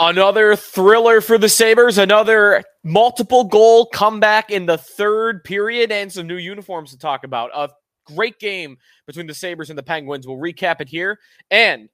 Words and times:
Another 0.00 0.54
thriller 0.54 1.20
for 1.20 1.38
the 1.38 1.48
Sabres, 1.48 1.98
another 1.98 2.62
multiple 2.84 3.42
goal 3.42 3.86
comeback 3.86 4.48
in 4.50 4.64
the 4.64 4.78
third 4.78 5.42
period, 5.42 5.90
and 5.90 6.12
some 6.12 6.28
new 6.28 6.36
uniforms 6.36 6.92
to 6.92 6.98
talk 6.98 7.24
about. 7.24 7.50
A 7.52 7.68
great 8.06 8.38
game 8.38 8.78
between 9.08 9.26
the 9.26 9.34
Sabres 9.34 9.70
and 9.70 9.78
the 9.78 9.82
Penguins. 9.82 10.24
We'll 10.24 10.36
recap 10.36 10.80
it 10.80 10.88
here, 10.88 11.18
and 11.50 11.88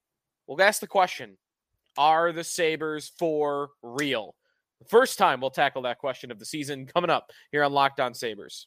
we'll 0.47 0.61
ask 0.61 0.83
the 0.83 0.87
question 0.87 1.39
Are 1.97 2.31
the 2.31 2.45
Sabres 2.45 3.11
for 3.19 3.71
real? 3.83 4.35
The 4.81 4.89
first 4.89 5.17
time 5.17 5.41
we'll 5.41 5.51
tackle 5.51 5.81
that 5.83 5.99
question 5.99 6.31
of 6.31 6.39
the 6.39 6.45
season 6.45 6.85
coming 6.85 7.09
up 7.09 7.31
here 7.53 7.63
on 7.63 7.73
Locked 7.73 8.01
On 8.01 8.13
Sabres. 8.13 8.67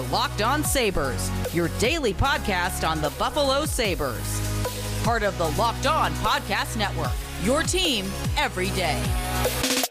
Locked 0.00 0.42
On 0.42 0.62
Sabres, 0.64 1.30
your 1.54 1.68
daily 1.78 2.12
podcast 2.12 2.88
on 2.88 3.00
the 3.00 3.10
Buffalo 3.18 3.64
Sabres. 3.64 4.40
Part 5.04 5.22
of 5.22 5.36
the 5.38 5.48
Locked 5.50 5.86
On 5.86 6.12
Podcast 6.14 6.76
Network, 6.76 7.12
your 7.42 7.62
team 7.62 8.06
every 8.36 8.70
day. 8.70 9.85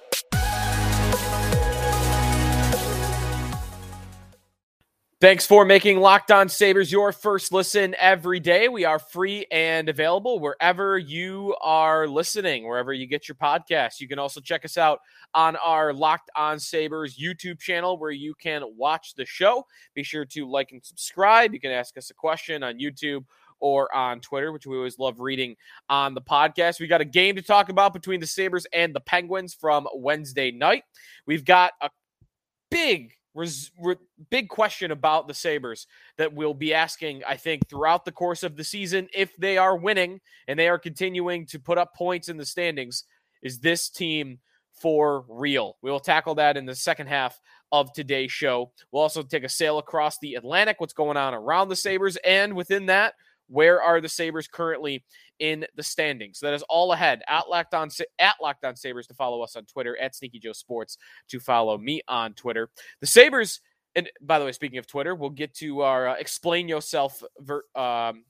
Thanks 5.26 5.48
for 5.48 5.66
making 5.66 6.00
Locked 6.02 6.30
On 6.30 6.48
Sabres 6.48 6.92
your 6.92 7.12
first 7.12 7.52
listen 7.52 7.96
every 7.98 8.40
day. 8.40 8.68
We 8.68 8.86
are 8.86 9.00
free 9.00 9.48
and 9.50 9.90
available 9.90 10.40
wherever 10.40 11.00
you 11.00 11.56
are 11.64 12.08
listening, 12.08 12.68
wherever 12.68 12.94
you 12.94 13.08
get 13.08 13.28
your 13.28 13.34
podcasts. 13.34 14.00
You 14.00 14.08
can 14.08 14.20
also 14.20 14.40
check 14.40 14.66
us 14.66 14.78
out 14.78 15.00
on 15.34 15.56
our 15.56 15.94
Locked 15.94 16.30
On 16.36 16.60
Sabres 16.60 17.18
YouTube 17.18 17.60
channel 17.60 17.98
where 17.98 18.12
you 18.12 18.36
can 18.36 18.62
watch 18.78 19.16
the 19.16 19.26
show. 19.26 19.66
Be 19.96 20.04
sure 20.04 20.26
to 20.26 20.48
like 20.48 20.72
and 20.74 20.86
subscribe. 20.86 21.56
You 21.56 21.60
can 21.60 21.72
ask 21.72 21.98
us 21.98 22.12
a 22.12 22.14
question 22.14 22.62
on 22.62 22.78
YouTube 22.78 23.26
or 23.60 23.92
on 23.96 24.22
Twitter, 24.22 24.52
which 24.52 24.68
we 24.68 24.78
always 24.78 25.00
love 25.00 25.20
reading 25.20 25.56
on 25.90 26.14
the 26.14 26.22
podcast. 26.22 26.80
We 26.80 26.86
got 26.86 27.02
a 27.02 27.06
game 27.06 27.36
to 27.36 27.42
talk 27.42 27.70
about 27.70 27.94
between 27.94 28.20
the 28.20 28.28
Sabres 28.28 28.68
and 28.72 28.94
the 28.94 29.00
Penguins 29.00 29.56
from 29.56 29.88
Wednesday 29.96 30.52
night. 30.52 30.84
We've 31.26 31.46
got 31.46 31.72
a 31.82 31.90
big 32.70 33.14
res- 33.36 33.72
re- 33.80 33.96
big 34.32 34.50
question 34.50 34.92
about 34.92 35.28
the 35.28 35.34
Sabres 35.34 35.86
that 36.18 36.34
we'll 36.34 36.56
be 36.56 36.74
asking, 36.74 37.22
I 37.28 37.36
think, 37.36 37.68
throughout 37.68 38.06
the 38.06 38.12
course 38.12 38.42
of 38.42 38.56
the 38.56 38.64
season 38.64 39.08
if 39.14 39.36
they 39.38 39.58
are 39.58 39.78
winning 39.78 40.22
and 40.48 40.58
they 40.58 40.68
are 40.70 40.80
continuing 40.80 41.46
to 41.48 41.60
put 41.60 41.78
up 41.78 41.94
points 41.94 42.30
in 42.30 42.38
the 42.38 42.46
standings. 42.46 43.04
Is 43.44 43.60
this 43.60 43.90
team 43.90 44.40
for 44.72 45.26
real? 45.30 45.78
We 45.82 45.92
will 45.92 46.00
tackle 46.00 46.36
that 46.36 46.58
in 46.58 46.66
the 46.66 46.76
second 46.76 47.08
half 47.08 47.40
of 47.72 47.94
today's 47.94 48.32
show. 48.32 48.72
We'll 48.92 49.04
also 49.04 49.22
take 49.22 49.44
a 49.44 49.50
sail 49.50 49.78
across 49.78 50.18
the 50.18 50.36
Atlantic, 50.36 50.80
what's 50.80 50.94
going 50.94 51.18
on 51.18 51.34
around 51.34 51.70
the 51.70 51.76
Sabres, 51.76 52.18
and 52.24 52.56
within 52.56 52.88
that, 52.88 53.14
where 53.48 53.82
are 53.82 54.02
the 54.02 54.10
Sabres 54.10 54.48
currently 54.48 55.04
in 55.40 55.66
the 55.76 55.84
standings? 55.84 56.40
That 56.40 56.54
is 56.54 56.64
all 56.64 56.94
ahead 56.94 57.22
at 57.28 57.50
Locked 57.50 57.74
On 57.74 57.90
at 58.20 58.36
Locked 58.42 58.66
On 58.66 58.76
Sabres 58.76 59.08
to 59.08 59.14
follow 59.14 59.42
us 59.42 59.56
on 59.56 59.66
Twitter 59.66 59.98
at 59.98 60.16
Sneaky 60.16 60.40
Joe 60.40 60.54
Sports 60.54 60.98
to 61.30 61.40
follow 61.40 61.78
me 61.78 62.02
on 62.08 62.34
Twitter. 62.34 62.70
The 63.02 63.08
Sabres, 63.08 63.62
and 63.96 64.10
by 64.22 64.40
the 64.40 64.46
way, 64.46 64.52
speaking 64.52 64.78
of 64.78 64.88
Twitter, 64.88 65.16
we'll 65.16 65.30
get 65.30 65.54
to 65.56 65.82
our 65.82 66.10
uh, 66.10 66.16
explain 66.16 66.68
yourself 66.68 67.24
ver, 67.40 67.64
um, 67.76 68.24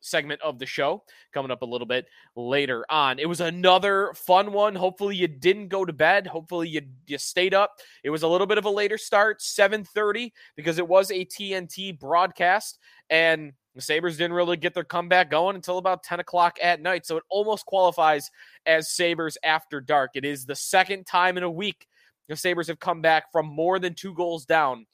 segment 0.00 0.40
of 0.42 0.58
the 0.58 0.66
show 0.66 1.02
coming 1.32 1.50
up 1.50 1.62
a 1.62 1.66
little 1.66 1.86
bit 1.86 2.06
later 2.36 2.84
on. 2.90 3.18
It 3.18 3.28
was 3.28 3.40
another 3.40 4.12
fun 4.14 4.52
one. 4.52 4.74
Hopefully 4.74 5.16
you 5.16 5.28
didn't 5.28 5.68
go 5.68 5.84
to 5.84 5.92
bed. 5.92 6.26
Hopefully 6.26 6.68
you 6.68 6.82
you 7.06 7.18
stayed 7.18 7.54
up. 7.54 7.76
It 8.04 8.10
was 8.10 8.22
a 8.22 8.28
little 8.28 8.46
bit 8.46 8.58
of 8.58 8.64
a 8.64 8.70
later 8.70 8.98
start, 8.98 9.40
7:30 9.40 10.32
because 10.56 10.78
it 10.78 10.86
was 10.86 11.10
a 11.10 11.24
TNT 11.24 11.98
broadcast 11.98 12.78
and 13.10 13.52
the 13.78 13.82
Sabres 13.82 14.16
didn't 14.16 14.32
really 14.32 14.56
get 14.56 14.74
their 14.74 14.82
comeback 14.82 15.30
going 15.30 15.54
until 15.54 15.78
about 15.78 16.02
10 16.02 16.18
o'clock 16.18 16.58
at 16.60 16.82
night. 16.82 17.06
So 17.06 17.16
it 17.16 17.22
almost 17.30 17.64
qualifies 17.64 18.28
as 18.66 18.90
Sabres 18.90 19.38
after 19.44 19.80
dark. 19.80 20.10
It 20.14 20.24
is 20.24 20.44
the 20.44 20.56
second 20.56 21.06
time 21.06 21.36
in 21.36 21.44
a 21.44 21.50
week 21.50 21.86
the 22.28 22.34
Sabres 22.34 22.66
have 22.66 22.80
come 22.80 23.00
back 23.00 23.30
from 23.30 23.46
more 23.46 23.78
than 23.78 23.94
two 23.94 24.14
goals 24.14 24.44
down 24.44 24.84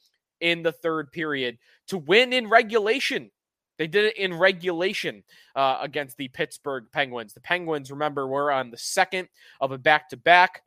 in 0.42 0.62
the 0.62 0.70
third 0.70 1.10
period 1.12 1.56
to 1.88 1.96
win 1.96 2.34
in 2.34 2.46
regulation. 2.46 3.30
They 3.78 3.86
did 3.86 4.04
it 4.04 4.18
in 4.18 4.34
regulation 4.34 5.24
uh, 5.56 5.78
against 5.80 6.18
the 6.18 6.28
Pittsburgh 6.28 6.84
Penguins. 6.92 7.32
The 7.32 7.40
Penguins, 7.40 7.90
remember, 7.90 8.26
were 8.26 8.52
on 8.52 8.70
the 8.70 8.76
second 8.76 9.28
of 9.62 9.72
a 9.72 9.78
back 9.78 10.10
to 10.10 10.18
back. 10.18 10.60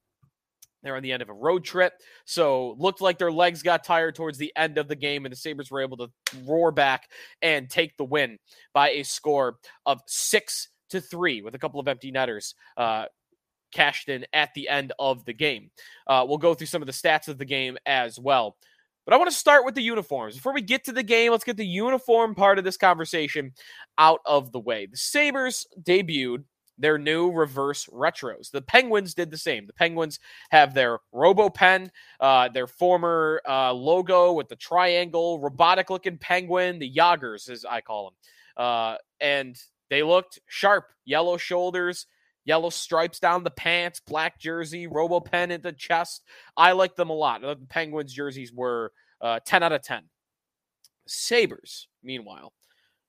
They're 0.87 0.95
on 0.95 1.03
the 1.03 1.11
end 1.11 1.21
of 1.21 1.29
a 1.29 1.33
road 1.33 1.65
trip. 1.65 1.93
So 2.25 2.75
looked 2.79 3.01
like 3.01 3.17
their 3.17 3.31
legs 3.31 3.61
got 3.61 3.83
tired 3.83 4.15
towards 4.15 4.37
the 4.37 4.53
end 4.55 4.77
of 4.77 4.87
the 4.87 4.95
game, 4.95 5.25
and 5.25 5.31
the 5.31 5.37
Sabres 5.37 5.69
were 5.69 5.81
able 5.81 5.97
to 5.97 6.09
roar 6.45 6.71
back 6.71 7.09
and 7.41 7.69
take 7.69 7.97
the 7.97 8.05
win 8.05 8.39
by 8.73 8.91
a 8.91 9.03
score 9.03 9.57
of 9.85 10.01
six 10.07 10.69
to 10.89 11.01
three 11.01 11.41
with 11.41 11.55
a 11.55 11.59
couple 11.59 11.79
of 11.79 11.87
empty 11.87 12.11
netters. 12.11 12.55
Uh, 12.77 13.05
cashed 13.73 14.07
in 14.07 14.25
at 14.31 14.53
the 14.53 14.69
end 14.69 14.93
of 14.97 15.25
the 15.25 15.33
game. 15.33 15.69
Uh, 16.07 16.25
we'll 16.27 16.37
go 16.37 16.53
through 16.53 16.67
some 16.67 16.81
of 16.81 16.85
the 16.85 16.93
stats 16.93 17.27
of 17.27 17.37
the 17.37 17.45
game 17.45 17.77
as 17.85 18.17
well. 18.17 18.55
But 19.05 19.13
I 19.13 19.17
want 19.17 19.29
to 19.29 19.37
start 19.37 19.65
with 19.65 19.75
the 19.75 19.81
uniforms. 19.81 20.35
Before 20.35 20.53
we 20.53 20.61
get 20.61 20.85
to 20.85 20.91
the 20.91 21.03
game, 21.03 21.31
let's 21.31 21.43
get 21.43 21.57
the 21.57 21.65
uniform 21.65 22.35
part 22.35 22.57
of 22.57 22.65
this 22.65 22.77
conversation 22.77 23.53
out 23.97 24.19
of 24.25 24.51
the 24.51 24.59
way. 24.59 24.85
The 24.85 24.97
Sabres 24.97 25.65
debuted 25.81 26.43
their 26.77 26.97
new 26.97 27.31
reverse 27.31 27.85
retros. 27.87 28.51
The 28.51 28.61
Penguins 28.61 29.13
did 29.13 29.31
the 29.31 29.37
same. 29.37 29.65
The 29.65 29.73
Penguins 29.73 30.19
have 30.51 30.73
their 30.73 30.99
Robo 31.11 31.49
Pen, 31.49 31.91
uh, 32.19 32.49
their 32.49 32.67
former 32.67 33.41
uh, 33.47 33.73
logo 33.73 34.33
with 34.33 34.47
the 34.47 34.55
triangle, 34.55 35.39
robotic 35.39 35.89
looking 35.89 36.17
penguin, 36.17 36.79
the 36.79 36.91
Jagrs, 36.91 37.49
as 37.49 37.65
I 37.65 37.81
call 37.81 38.05
them. 38.05 38.65
Uh, 38.65 38.97
and 39.19 39.55
they 39.89 40.03
looked 40.03 40.39
sharp, 40.47 40.85
yellow 41.05 41.37
shoulders, 41.37 42.05
yellow 42.45 42.69
stripes 42.69 43.19
down 43.19 43.43
the 43.43 43.51
pants, 43.51 43.99
black 43.99 44.39
jersey, 44.39 44.87
Robo 44.87 45.19
Pen 45.19 45.51
at 45.51 45.63
the 45.63 45.73
chest. 45.73 46.23
I 46.55 46.73
like 46.73 46.95
them 46.95 47.09
a 47.09 47.13
lot. 47.13 47.41
The 47.41 47.57
Penguins 47.69 48.13
jerseys 48.13 48.53
were 48.53 48.91
uh, 49.21 49.39
10 49.45 49.63
out 49.63 49.71
of 49.71 49.81
10. 49.81 50.03
Sabres, 51.07 51.87
meanwhile, 52.03 52.53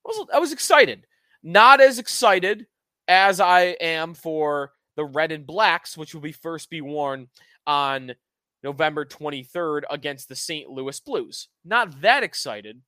I 0.07 0.09
was, 0.09 0.27
I 0.34 0.39
was 0.39 0.53
excited. 0.53 1.07
Not 1.43 1.81
as 1.81 1.99
excited 1.99 2.67
as 3.09 3.41
I 3.41 3.77
am 3.81 4.15
for 4.15 4.73
the 4.97 5.05
red 5.05 5.33
and 5.33 5.47
blacks, 5.47 5.97
which 5.97 6.15
will 6.15 6.21
be 6.21 6.33
first 6.33 6.71
be 6.71 6.81
worn 6.81 7.29
on 7.67 8.15
November 8.63 9.05
23rd 9.05 9.83
against 9.91 10.29
the 10.29 10.37
St. 10.37 10.69
Louis 10.69 11.01
Blues. 11.01 11.49
Not 11.65 12.01
that 12.03 12.23
excited, 12.23 12.83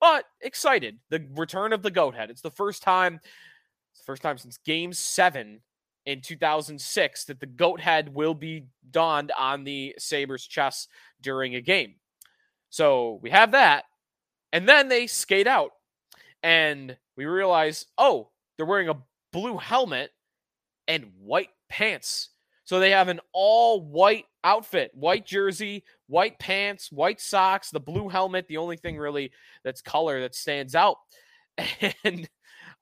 but 0.00 0.24
excited. 0.40 0.98
The 1.10 1.26
return 1.34 1.72
of 1.72 1.82
the 1.82 1.90
goat 1.90 2.14
head. 2.14 2.30
It's 2.30 2.40
the 2.40 2.50
first 2.50 2.82
time, 2.82 3.20
it's 3.92 4.00
the 4.00 4.06
first 4.06 4.22
time 4.22 4.38
since 4.38 4.58
game 4.58 4.92
seven 4.92 5.60
in 6.04 6.20
2006 6.20 7.24
that 7.26 7.40
the 7.40 7.46
goat 7.46 7.80
head 7.80 8.12
will 8.12 8.34
be 8.34 8.66
donned 8.90 9.32
on 9.38 9.64
the 9.64 9.94
Sabres 9.98 10.46
chest 10.46 10.88
during 11.20 11.54
a 11.54 11.60
game. 11.60 11.94
So 12.70 13.20
we 13.22 13.30
have 13.30 13.52
that. 13.52 13.84
And 14.52 14.68
then 14.68 14.88
they 14.88 15.06
skate 15.06 15.46
out 15.46 15.70
and 16.42 16.96
we 17.16 17.26
realize, 17.26 17.86
oh, 17.96 18.30
they're 18.56 18.66
wearing 18.66 18.88
a 18.88 18.98
blue 19.32 19.56
helmet 19.56 20.10
and 20.88 21.10
white 21.20 21.50
pants. 21.68 22.30
So 22.64 22.78
they 22.78 22.90
have 22.90 23.08
an 23.08 23.20
all 23.32 23.82
white 23.82 24.26
outfit, 24.44 24.90
white 24.94 25.26
jersey, 25.26 25.84
white 26.06 26.38
pants, 26.38 26.92
white 26.92 27.20
socks, 27.20 27.70
the 27.70 27.80
blue 27.80 28.08
helmet, 28.08 28.46
the 28.48 28.56
only 28.58 28.76
thing 28.76 28.96
really 28.96 29.32
that's 29.64 29.82
color 29.82 30.20
that 30.20 30.34
stands 30.34 30.74
out. 30.74 30.96
And 32.04 32.28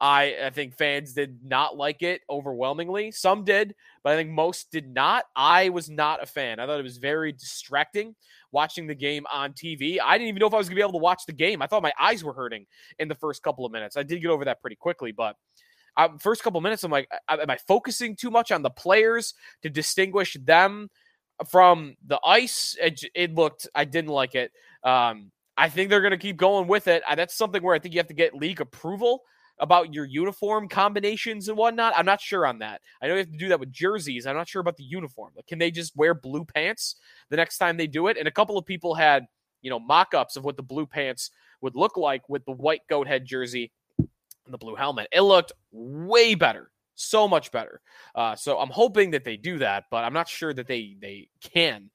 I, 0.00 0.36
I 0.44 0.50
think 0.50 0.76
fans 0.76 1.12
did 1.12 1.40
not 1.44 1.76
like 1.76 2.02
it 2.02 2.22
overwhelmingly. 2.30 3.10
Some 3.10 3.44
did, 3.44 3.74
but 4.02 4.14
I 4.14 4.16
think 4.16 4.30
most 4.30 4.70
did 4.70 4.88
not. 4.88 5.24
I 5.36 5.68
was 5.68 5.90
not 5.90 6.22
a 6.22 6.26
fan. 6.26 6.58
I 6.58 6.66
thought 6.66 6.80
it 6.80 6.84
was 6.84 6.96
very 6.96 7.32
distracting 7.32 8.14
watching 8.50 8.86
the 8.86 8.94
game 8.94 9.26
on 9.32 9.52
TV. 9.52 9.98
I 10.02 10.16
didn't 10.16 10.28
even 10.28 10.40
know 10.40 10.46
if 10.46 10.54
I 10.54 10.58
was 10.58 10.68
going 10.68 10.76
to 10.76 10.80
be 10.80 10.88
able 10.88 10.98
to 10.98 11.02
watch 11.02 11.26
the 11.26 11.34
game. 11.34 11.60
I 11.60 11.66
thought 11.66 11.82
my 11.82 11.92
eyes 12.00 12.24
were 12.24 12.32
hurting 12.32 12.64
in 12.98 13.08
the 13.08 13.14
first 13.14 13.42
couple 13.42 13.66
of 13.66 13.72
minutes. 13.72 13.96
I 13.96 14.02
did 14.02 14.22
get 14.22 14.30
over 14.30 14.46
that 14.46 14.62
pretty 14.62 14.76
quickly, 14.76 15.12
but 15.12 15.36
uh, 16.04 16.18
first 16.18 16.42
couple 16.42 16.60
minutes, 16.60 16.84
I'm 16.84 16.90
like, 16.90 17.08
am 17.28 17.50
I 17.50 17.58
focusing 17.68 18.16
too 18.16 18.30
much 18.30 18.52
on 18.52 18.62
the 18.62 18.70
players 18.70 19.34
to 19.62 19.70
distinguish 19.70 20.36
them 20.44 20.90
from 21.48 21.96
the 22.06 22.20
ice? 22.24 22.76
It, 22.80 23.02
it 23.14 23.34
looked, 23.34 23.68
I 23.74 23.84
didn't 23.84 24.10
like 24.10 24.34
it. 24.34 24.52
Um, 24.82 25.30
I 25.56 25.68
think 25.68 25.90
they're 25.90 26.00
going 26.00 26.12
to 26.12 26.16
keep 26.16 26.36
going 26.36 26.68
with 26.68 26.88
it. 26.88 27.02
That's 27.14 27.36
something 27.36 27.62
where 27.62 27.74
I 27.74 27.78
think 27.78 27.94
you 27.94 28.00
have 28.00 28.06
to 28.08 28.14
get 28.14 28.34
league 28.34 28.60
approval 28.60 29.22
about 29.58 29.92
your 29.92 30.06
uniform 30.06 30.68
combinations 30.68 31.48
and 31.48 31.58
whatnot. 31.58 31.92
I'm 31.94 32.06
not 32.06 32.20
sure 32.20 32.46
on 32.46 32.60
that. 32.60 32.80
I 33.02 33.06
know 33.06 33.12
you 33.12 33.18
have 33.18 33.30
to 33.30 33.36
do 33.36 33.48
that 33.48 33.60
with 33.60 33.70
jerseys. 33.70 34.26
I'm 34.26 34.36
not 34.36 34.48
sure 34.48 34.60
about 34.60 34.78
the 34.78 34.84
uniform. 34.84 35.32
Like, 35.36 35.46
can 35.46 35.58
they 35.58 35.70
just 35.70 35.94
wear 35.94 36.14
blue 36.14 36.46
pants 36.46 36.96
the 37.28 37.36
next 37.36 37.58
time 37.58 37.76
they 37.76 37.86
do 37.86 38.06
it? 38.06 38.16
And 38.16 38.26
a 38.26 38.30
couple 38.30 38.56
of 38.56 38.64
people 38.64 38.94
had, 38.94 39.26
you 39.60 39.68
know, 39.68 39.78
mock 39.78 40.14
ups 40.14 40.36
of 40.36 40.44
what 40.44 40.56
the 40.56 40.62
blue 40.62 40.86
pants 40.86 41.30
would 41.60 41.76
look 41.76 41.98
like 41.98 42.26
with 42.26 42.42
the 42.46 42.52
white 42.52 42.80
goat 42.88 43.06
head 43.06 43.26
jersey 43.26 43.70
the 44.50 44.58
blue 44.58 44.74
helmet. 44.74 45.08
It 45.12 45.22
looked 45.22 45.52
way 45.72 46.34
better, 46.34 46.70
so 46.94 47.28
much 47.28 47.52
better. 47.52 47.80
Uh, 48.14 48.36
so 48.36 48.58
I'm 48.58 48.70
hoping 48.70 49.12
that 49.12 49.24
they 49.24 49.36
do 49.36 49.58
that, 49.58 49.84
but 49.90 50.04
I'm 50.04 50.12
not 50.12 50.28
sure 50.28 50.52
that 50.54 50.66
they 50.66 50.96
they 51.00 51.28
can. 51.40 51.90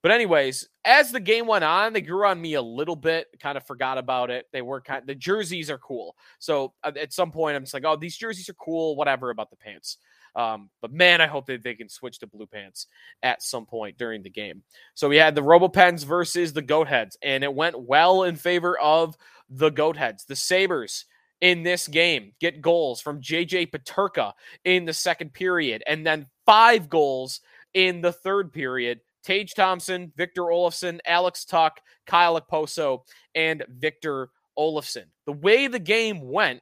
But 0.00 0.12
anyways, 0.12 0.68
as 0.84 1.10
the 1.10 1.20
game 1.20 1.46
went 1.46 1.64
on, 1.64 1.92
they 1.92 2.00
grew 2.00 2.24
on 2.24 2.40
me 2.40 2.54
a 2.54 2.62
little 2.62 2.94
bit. 2.94 3.26
Kind 3.40 3.56
of 3.56 3.66
forgot 3.66 3.98
about 3.98 4.30
it. 4.30 4.46
They 4.52 4.62
were 4.62 4.80
kind. 4.80 5.00
Of, 5.00 5.06
the 5.08 5.14
jerseys 5.14 5.70
are 5.70 5.78
cool. 5.78 6.16
So 6.38 6.72
uh, 6.84 6.92
at 7.00 7.12
some 7.12 7.32
point, 7.32 7.56
I'm 7.56 7.62
just 7.62 7.74
like, 7.74 7.84
oh, 7.84 7.96
these 7.96 8.16
jerseys 8.16 8.48
are 8.48 8.54
cool. 8.54 8.94
Whatever 8.94 9.30
about 9.30 9.50
the 9.50 9.56
pants. 9.56 9.98
Um, 10.36 10.70
but 10.80 10.92
man, 10.92 11.20
I 11.20 11.26
hope 11.26 11.46
that 11.46 11.64
they 11.64 11.74
can 11.74 11.88
switch 11.88 12.20
to 12.20 12.26
blue 12.28 12.46
pants 12.46 12.86
at 13.24 13.42
some 13.42 13.66
point 13.66 13.98
during 13.98 14.22
the 14.22 14.30
game. 14.30 14.62
So 14.94 15.08
we 15.08 15.16
had 15.16 15.34
the 15.34 15.42
RoboPens 15.42 16.04
versus 16.04 16.52
the 16.52 16.62
Goatheads, 16.62 17.16
and 17.22 17.42
it 17.42 17.52
went 17.52 17.80
well 17.80 18.22
in 18.22 18.36
favor 18.36 18.78
of 18.78 19.16
the 19.50 19.72
Goatheads. 19.72 20.26
The 20.26 20.36
Sabres 20.36 21.06
in 21.40 21.62
this 21.62 21.86
game 21.86 22.32
get 22.40 22.60
goals 22.60 23.00
from 23.00 23.20
JJ 23.20 23.70
Peterka 23.70 24.32
in 24.64 24.84
the 24.84 24.92
second 24.92 25.32
period, 25.32 25.82
and 25.86 26.06
then 26.06 26.26
five 26.46 26.88
goals 26.88 27.40
in 27.74 28.00
the 28.00 28.12
third 28.12 28.52
period. 28.52 29.00
Tage 29.24 29.54
Thompson, 29.54 30.12
Victor 30.16 30.42
Olofsson, 30.42 31.00
Alex 31.06 31.44
Tuch, 31.44 31.78
Kyle 32.06 32.40
Okposo, 32.40 33.02
and 33.34 33.64
Victor 33.68 34.30
Olofsson. 34.58 35.04
The 35.26 35.32
way 35.32 35.66
the 35.66 35.78
game 35.78 36.20
went, 36.22 36.60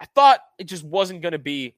I 0.00 0.06
thought 0.06 0.40
it 0.58 0.64
just 0.64 0.84
wasn't 0.84 1.22
going 1.22 1.32
to 1.32 1.38
be 1.38 1.76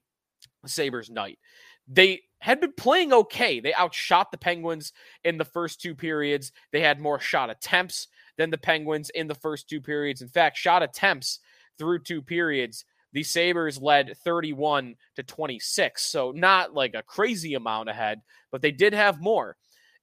Sabres 0.65 1.09
night. 1.09 1.39
They 1.87 2.21
had 2.39 2.59
been 2.59 2.73
playing 2.73 3.13
okay. 3.13 3.59
They 3.59 3.73
outshot 3.73 4.31
the 4.31 4.37
Penguins 4.37 4.93
in 5.23 5.37
the 5.37 5.45
first 5.45 5.81
two 5.81 5.95
periods. 5.95 6.51
They 6.71 6.81
had 6.81 6.99
more 6.99 7.19
shot 7.19 7.49
attempts 7.49 8.07
than 8.37 8.49
the 8.49 8.57
Penguins 8.57 9.09
in 9.11 9.27
the 9.27 9.35
first 9.35 9.69
two 9.69 9.81
periods. 9.81 10.21
In 10.21 10.27
fact, 10.27 10.57
shot 10.57 10.83
attempts 10.83 11.39
through 11.77 11.99
two 11.99 12.21
periods, 12.21 12.85
the 13.13 13.23
Sabres 13.23 13.81
led 13.81 14.17
31 14.23 14.95
to 15.15 15.23
26. 15.23 16.03
So 16.03 16.31
not 16.31 16.73
like 16.73 16.95
a 16.95 17.03
crazy 17.03 17.53
amount 17.53 17.89
ahead, 17.89 18.21
but 18.51 18.61
they 18.61 18.71
did 18.71 18.93
have 18.93 19.21
more. 19.21 19.55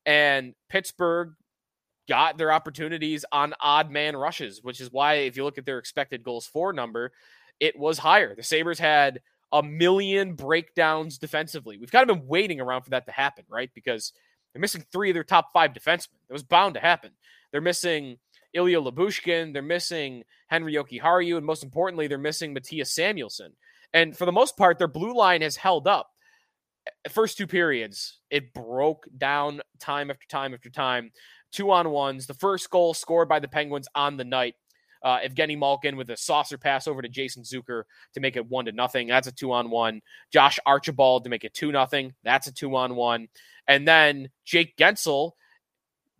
And 0.06 0.54
Pittsburgh 0.68 1.34
got 2.08 2.38
their 2.38 2.52
opportunities 2.52 3.24
on 3.30 3.54
odd 3.60 3.90
man 3.90 4.16
rushes, 4.16 4.60
which 4.62 4.80
is 4.80 4.90
why 4.90 5.14
if 5.14 5.36
you 5.36 5.44
look 5.44 5.58
at 5.58 5.66
their 5.66 5.78
expected 5.78 6.24
goals 6.24 6.46
for 6.46 6.72
number, 6.72 7.12
it 7.60 7.78
was 7.78 7.98
higher. 7.98 8.34
The 8.34 8.42
Sabres 8.42 8.78
had 8.78 9.20
a 9.52 9.62
million 9.62 10.34
breakdowns 10.34 11.18
defensively. 11.18 11.78
We've 11.78 11.92
kind 11.92 12.08
of 12.08 12.16
been 12.16 12.26
waiting 12.26 12.60
around 12.60 12.82
for 12.82 12.90
that 12.90 13.06
to 13.06 13.12
happen, 13.12 13.44
right? 13.48 13.70
Because 13.74 14.12
they're 14.52 14.60
missing 14.60 14.84
three 14.90 15.10
of 15.10 15.14
their 15.14 15.24
top 15.24 15.52
five 15.52 15.72
defensemen. 15.72 16.16
It 16.28 16.32
was 16.32 16.42
bound 16.42 16.74
to 16.74 16.80
happen. 16.80 17.12
They're 17.50 17.60
missing 17.60 18.16
Ilya 18.54 18.80
Lyubushkin. 18.80 19.52
they're 19.52 19.62
missing 19.62 20.24
Henri 20.52 20.74
Jokiharju, 20.74 21.36
and 21.36 21.46
most 21.46 21.64
importantly, 21.64 22.06
they're 22.06 22.18
missing 22.18 22.54
Mattias 22.54 22.88
Samuelsson. 22.88 23.52
And 23.94 24.16
for 24.16 24.26
the 24.26 24.32
most 24.32 24.56
part, 24.56 24.78
their 24.78 24.88
blue 24.88 25.14
line 25.14 25.42
has 25.42 25.56
held 25.56 25.88
up. 25.88 26.10
First 27.10 27.38
two 27.38 27.46
periods, 27.46 28.18
it 28.30 28.52
broke 28.52 29.06
down 29.16 29.60
time 29.80 30.10
after 30.10 30.26
time 30.28 30.54
after 30.54 30.70
time. 30.70 31.10
Two 31.52 31.70
on 31.70 31.90
ones. 31.90 32.26
The 32.26 32.34
first 32.34 32.70
goal 32.70 32.94
scored 32.94 33.28
by 33.28 33.38
the 33.38 33.48
Penguins 33.48 33.88
on 33.94 34.16
the 34.16 34.24
night 34.24 34.54
uh, 35.02 35.18
Evgeny 35.18 35.58
Malkin 35.58 35.96
with 35.96 36.10
a 36.10 36.16
saucer 36.16 36.56
pass 36.56 36.86
over 36.86 37.02
to 37.02 37.08
Jason 37.08 37.42
Zucker 37.42 37.84
to 38.14 38.20
make 38.20 38.36
it 38.36 38.48
one 38.48 38.66
to 38.66 38.72
nothing. 38.72 39.08
That's 39.08 39.26
a 39.26 39.32
two 39.32 39.52
on 39.52 39.70
one. 39.70 40.00
Josh 40.32 40.58
Archibald 40.64 41.24
to 41.24 41.30
make 41.30 41.44
it 41.44 41.54
two 41.54 41.72
nothing. 41.72 42.14
That's 42.22 42.46
a 42.46 42.52
two 42.52 42.76
on 42.76 42.94
one. 42.94 43.28
And 43.66 43.86
then 43.86 44.30
Jake 44.44 44.76
Guentzel 44.76 45.32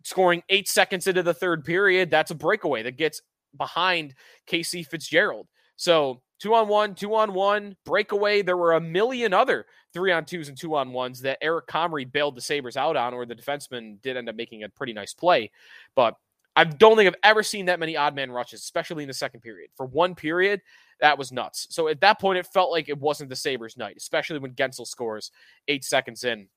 scoring 0.03 0.43
eight 0.49 0.67
seconds 0.67 1.07
into 1.07 1.23
the 1.23 1.33
third 1.33 1.63
period. 1.63 2.11
That's 2.11 2.31
a 2.31 2.35
breakaway 2.35 2.83
that 2.83 2.97
gets 2.97 3.21
behind 3.57 4.13
Casey 4.45 4.83
Fitzgerald. 4.83 5.47
So 5.75 6.21
two 6.39 6.53
on 6.53 6.67
one, 6.67 6.95
two 6.95 7.15
on 7.15 7.33
one, 7.33 7.75
breakaway. 7.85 8.41
There 8.41 8.57
were 8.57 8.73
a 8.73 8.81
million 8.81 9.33
other 9.33 9.65
three 9.93 10.11
on 10.11 10.25
twos 10.25 10.49
and 10.49 10.57
two 10.57 10.75
on 10.75 10.91
ones 10.91 11.21
that 11.21 11.37
Eric 11.41 11.67
Comrie 11.67 12.11
bailed 12.11 12.35
the 12.35 12.41
Sabres 12.41 12.77
out 12.77 12.95
on, 12.95 13.13
or 13.13 13.25
the 13.25 13.35
defenseman 13.35 14.01
did 14.01 14.17
end 14.17 14.29
up 14.29 14.35
making 14.35 14.63
a 14.63 14.69
pretty 14.69 14.93
nice 14.93 15.13
play. 15.13 15.51
But 15.95 16.15
I 16.55 16.65
don't 16.65 16.95
think 16.97 17.07
I've 17.07 17.15
ever 17.23 17.41
seen 17.43 17.65
that 17.65 17.79
many 17.79 17.97
odd 17.97 18.15
man 18.15 18.31
rushes, 18.31 18.61
especially 18.61 19.03
in 19.03 19.07
the 19.07 19.13
second 19.13 19.41
period. 19.41 19.71
For 19.75 19.85
one 19.87 20.13
period, 20.13 20.61
that 20.99 21.17
was 21.17 21.31
nuts. 21.31 21.67
So 21.71 21.87
at 21.87 22.01
that 22.01 22.19
point, 22.19 22.37
it 22.37 22.47
felt 22.47 22.71
like 22.71 22.89
it 22.89 22.99
wasn't 22.99 23.29
the 23.29 23.35
Sabres' 23.35 23.77
night, 23.77 23.95
especially 23.97 24.39
when 24.39 24.53
Guentzel 24.53 24.85
scores 24.85 25.31
eight 25.67 25.83
seconds 25.83 26.23
in 26.23 26.47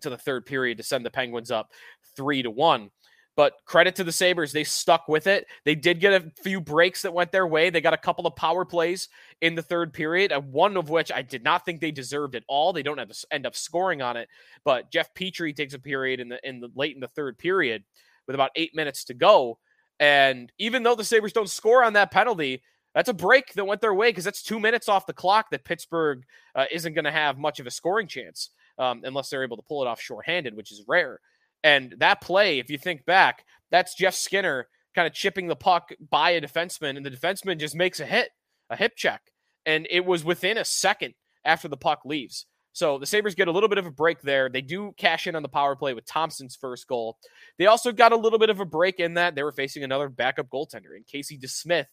to 0.00 0.10
the 0.10 0.18
third 0.18 0.44
period 0.44 0.76
to 0.78 0.82
send 0.82 1.06
the 1.06 1.10
Penguins 1.10 1.50
up 1.50 1.70
three 2.16 2.42
to 2.42 2.50
one. 2.50 2.90
But 3.34 3.54
credit 3.64 3.96
to 3.96 4.04
the 4.04 4.12
Sabres, 4.12 4.52
they 4.52 4.64
stuck 4.64 5.08
with 5.08 5.26
it. 5.26 5.46
They 5.64 5.74
did 5.74 6.00
get 6.00 6.12
a 6.12 6.30
few 6.42 6.60
breaks 6.60 7.02
that 7.02 7.14
went 7.14 7.32
their 7.32 7.46
way. 7.46 7.70
They 7.70 7.80
got 7.80 7.94
a 7.94 7.98
couple 7.98 8.26
of 8.26 8.36
power 8.36 8.64
plays 8.64 9.08
in 9.40 9.54
the 9.54 9.62
third 9.62 9.94
period, 9.94 10.32
one 10.50 10.76
of 10.76 10.90
which 10.90 11.10
I 11.10 11.22
did 11.22 11.42
not 11.42 11.64
think 11.64 11.80
they 11.80 11.92
deserved 11.92 12.36
at 12.36 12.44
all. 12.46 12.72
They 12.72 12.82
don't 12.82 12.98
have 12.98 13.08
to 13.08 13.26
end 13.30 13.46
up 13.46 13.56
scoring 13.56 14.02
on 14.02 14.18
it, 14.18 14.28
but 14.64 14.92
Jeff 14.92 15.14
Petry 15.14 15.56
takes 15.56 15.72
a 15.72 15.78
period 15.78 16.20
in 16.20 16.28
the 16.28 16.46
in 16.46 16.60
the 16.60 16.68
late 16.74 16.94
in 16.94 17.00
the 17.00 17.08
third 17.08 17.38
period 17.38 17.84
with 18.26 18.34
about 18.34 18.50
eight 18.54 18.74
minutes 18.74 19.04
to 19.04 19.14
go. 19.14 19.58
And 19.98 20.52
even 20.58 20.82
though 20.82 20.94
the 20.94 21.04
Sabres 21.04 21.32
don't 21.32 21.48
score 21.48 21.82
on 21.84 21.94
that 21.94 22.10
penalty, 22.10 22.62
that's 22.94 23.08
a 23.08 23.14
break 23.14 23.54
that 23.54 23.64
went 23.64 23.80
their 23.80 23.94
way 23.94 24.10
because 24.10 24.24
that's 24.24 24.42
two 24.42 24.60
minutes 24.60 24.88
off 24.88 25.06
the 25.06 25.12
clock 25.12 25.50
that 25.50 25.64
Pittsburgh 25.64 26.24
uh, 26.54 26.66
isn't 26.70 26.94
going 26.94 27.04
to 27.04 27.10
have 27.10 27.38
much 27.38 27.60
of 27.60 27.66
a 27.66 27.70
scoring 27.70 28.06
chance 28.06 28.50
um, 28.78 29.02
unless 29.04 29.30
they're 29.30 29.44
able 29.44 29.56
to 29.56 29.62
pull 29.62 29.82
it 29.82 29.86
off 29.88 30.00
shorthanded, 30.00 30.54
which 30.54 30.72
is 30.72 30.84
rare. 30.86 31.20
And 31.64 31.94
that 31.98 32.20
play, 32.20 32.58
if 32.58 32.70
you 32.70 32.78
think 32.78 33.04
back, 33.04 33.44
that's 33.70 33.94
Jeff 33.94 34.14
Skinner 34.14 34.68
kind 34.94 35.06
of 35.06 35.14
chipping 35.14 35.46
the 35.46 35.56
puck 35.56 35.90
by 36.10 36.30
a 36.30 36.40
defenseman, 36.40 36.96
and 36.96 37.06
the 37.06 37.10
defenseman 37.10 37.58
just 37.58 37.74
makes 37.74 38.00
a 38.00 38.06
hit, 38.06 38.30
a 38.70 38.76
hip 38.76 38.92
check. 38.96 39.22
And 39.64 39.86
it 39.90 40.04
was 40.04 40.24
within 40.24 40.58
a 40.58 40.64
second 40.64 41.14
after 41.44 41.68
the 41.68 41.76
puck 41.76 42.00
leaves. 42.04 42.46
So 42.74 42.98
the 42.98 43.06
Sabres 43.06 43.34
get 43.34 43.48
a 43.48 43.52
little 43.52 43.68
bit 43.68 43.78
of 43.78 43.86
a 43.86 43.90
break 43.90 44.22
there. 44.22 44.48
They 44.48 44.62
do 44.62 44.92
cash 44.96 45.26
in 45.26 45.36
on 45.36 45.42
the 45.42 45.48
power 45.48 45.76
play 45.76 45.92
with 45.94 46.06
Thompson's 46.06 46.56
first 46.56 46.86
goal. 46.88 47.18
They 47.58 47.66
also 47.66 47.92
got 47.92 48.12
a 48.12 48.16
little 48.16 48.38
bit 48.38 48.50
of 48.50 48.60
a 48.60 48.64
break 48.64 48.98
in 48.98 49.14
that 49.14 49.34
they 49.34 49.42
were 49.42 49.52
facing 49.52 49.84
another 49.84 50.08
backup 50.08 50.48
goaltender, 50.48 50.96
and 50.96 51.06
Casey 51.06 51.38
DeSmith 51.38 51.86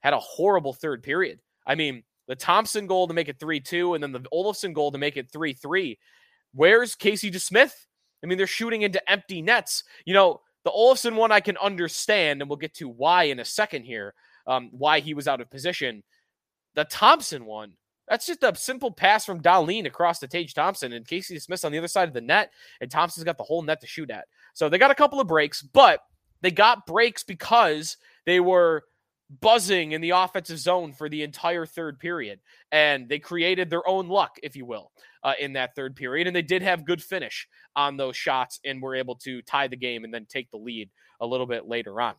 had 0.00 0.12
a 0.12 0.18
horrible 0.18 0.72
third 0.72 1.02
period. 1.02 1.40
I 1.66 1.74
mean, 1.74 2.02
the 2.28 2.36
Thompson 2.36 2.86
goal 2.86 3.08
to 3.08 3.14
make 3.14 3.28
it 3.28 3.40
3 3.40 3.60
2, 3.60 3.94
and 3.94 4.02
then 4.02 4.12
the 4.12 4.20
Olofsson 4.32 4.72
goal 4.72 4.92
to 4.92 4.98
make 4.98 5.16
it 5.16 5.30
3 5.32 5.54
3. 5.54 5.98
Where's 6.52 6.94
Casey 6.94 7.30
DeSmith? 7.30 7.72
I 8.22 8.26
mean, 8.26 8.38
they're 8.38 8.46
shooting 8.46 8.82
into 8.82 9.10
empty 9.10 9.42
nets. 9.42 9.84
You 10.04 10.14
know, 10.14 10.40
the 10.64 10.70
Olofsson 10.70 11.14
one 11.14 11.32
I 11.32 11.40
can 11.40 11.56
understand, 11.56 12.40
and 12.40 12.48
we'll 12.48 12.56
get 12.56 12.74
to 12.74 12.88
why 12.88 13.24
in 13.24 13.40
a 13.40 13.44
second 13.44 13.84
here, 13.84 14.14
um, 14.46 14.70
why 14.72 15.00
he 15.00 15.14
was 15.14 15.28
out 15.28 15.40
of 15.40 15.50
position. 15.50 16.02
The 16.74 16.84
Thompson 16.84 17.46
one, 17.46 17.72
that's 18.08 18.26
just 18.26 18.42
a 18.42 18.54
simple 18.56 18.90
pass 18.90 19.24
from 19.24 19.40
Dahlin 19.40 19.86
across 19.86 20.18
to 20.18 20.28
Tage 20.28 20.52
Thompson 20.52 20.92
and 20.92 21.06
Casey 21.06 21.38
Smith 21.38 21.64
on 21.64 21.72
the 21.72 21.78
other 21.78 21.88
side 21.88 22.08
of 22.08 22.14
the 22.14 22.20
net, 22.20 22.52
and 22.80 22.90
Thompson's 22.90 23.24
got 23.24 23.38
the 23.38 23.44
whole 23.44 23.62
net 23.62 23.80
to 23.80 23.86
shoot 23.86 24.10
at. 24.10 24.26
So 24.52 24.68
they 24.68 24.78
got 24.78 24.90
a 24.90 24.96
couple 24.96 25.20
of 25.20 25.28
breaks, 25.28 25.62
but 25.62 26.00
they 26.42 26.50
got 26.50 26.86
breaks 26.86 27.22
because 27.22 27.96
they 28.26 28.40
were 28.40 28.84
buzzing 29.40 29.92
in 29.92 30.00
the 30.00 30.10
offensive 30.10 30.58
zone 30.58 30.92
for 30.92 31.08
the 31.08 31.22
entire 31.22 31.66
third 31.66 31.98
period, 31.98 32.40
and 32.72 33.08
they 33.08 33.18
created 33.18 33.70
their 33.70 33.86
own 33.88 34.08
luck, 34.08 34.38
if 34.42 34.56
you 34.56 34.66
will, 34.66 34.90
uh, 35.22 35.34
in 35.38 35.52
that 35.52 35.74
third 35.76 35.94
period. 35.94 36.26
And 36.26 36.34
they 36.34 36.42
did 36.42 36.62
have 36.62 36.84
good 36.84 37.02
finish 37.02 37.46
on 37.76 37.96
those 37.96 38.16
shots, 38.16 38.58
and 38.64 38.82
were 38.82 38.96
able 38.96 39.14
to 39.16 39.42
tie 39.42 39.68
the 39.68 39.76
game 39.76 40.04
and 40.04 40.12
then 40.12 40.26
take 40.28 40.50
the 40.50 40.56
lead 40.56 40.90
a 41.20 41.26
little 41.26 41.46
bit 41.46 41.68
later 41.68 42.00
on. 42.00 42.14